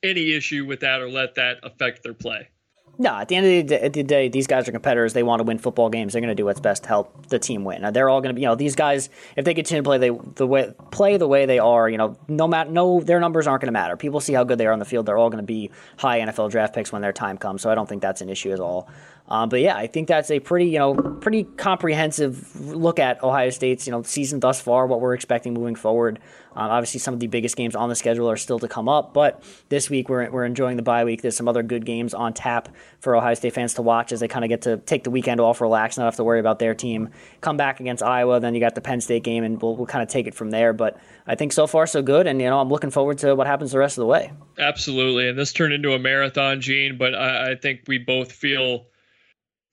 [0.04, 2.48] any issue with that or let that affect their play.
[3.00, 5.14] No, at the end of the, day, the day, these guys are competitors.
[5.14, 6.14] They want to win football games.
[6.14, 7.84] They're going to do what's best to help the team win.
[7.84, 9.10] Now, they're all going to be, you know, these guys.
[9.36, 12.18] If they continue to play they, the way play the way they are, you know,
[12.28, 13.98] no matter no, their numbers aren't going to matter.
[13.98, 15.06] People see how good they are on the field.
[15.06, 17.62] They're all going to be high NFL draft picks when their time comes.
[17.62, 18.90] So I don't think that's an issue at all.
[19.30, 23.50] Um, but yeah, I think that's a pretty, you know, pretty comprehensive look at Ohio
[23.50, 26.20] State's, you know, season thus far, what we're expecting moving forward.
[26.56, 29.14] Um, obviously, some of the biggest games on the schedule are still to come up,
[29.14, 31.22] but this week we're, we're enjoying the bye week.
[31.22, 32.70] There's some other good games on tap
[33.00, 35.40] for Ohio State fans to watch as they kind of get to take the weekend
[35.40, 37.10] off, relax, not have to worry about their team.
[37.42, 40.02] Come back against Iowa, then you got the Penn State game, and we'll, we'll kind
[40.02, 40.74] of take it from there.
[40.74, 43.46] But I think so far so good, and you know I'm looking forward to what
[43.46, 44.32] happens the rest of the way.
[44.58, 46.98] Absolutely, and this turned into a marathon, Gene.
[46.98, 48.88] But I, I think we both feel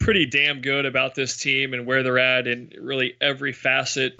[0.04, 4.14] pretty damn good about this team and where they're at in really every facet.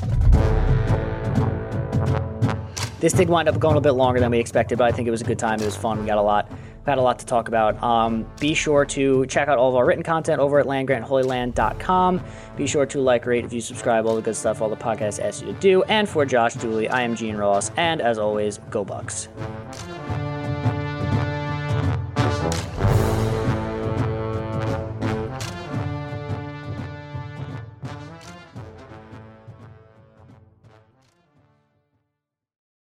[3.01, 5.11] This did wind up going a bit longer than we expected, but I think it
[5.11, 5.61] was a good time.
[5.61, 6.01] It was fun.
[6.01, 6.51] We got a lot,
[6.87, 7.83] had a lot to talk about.
[7.83, 12.25] Um, be sure to check out all of our written content over at landgrantholyland.com.
[12.57, 15.23] Be sure to like, rate, if you subscribe, all the good stuff, all the podcasts
[15.23, 15.83] ask you to do.
[15.83, 19.29] And for Josh Dooley, I am Gene Ross, and as always, go Bucks.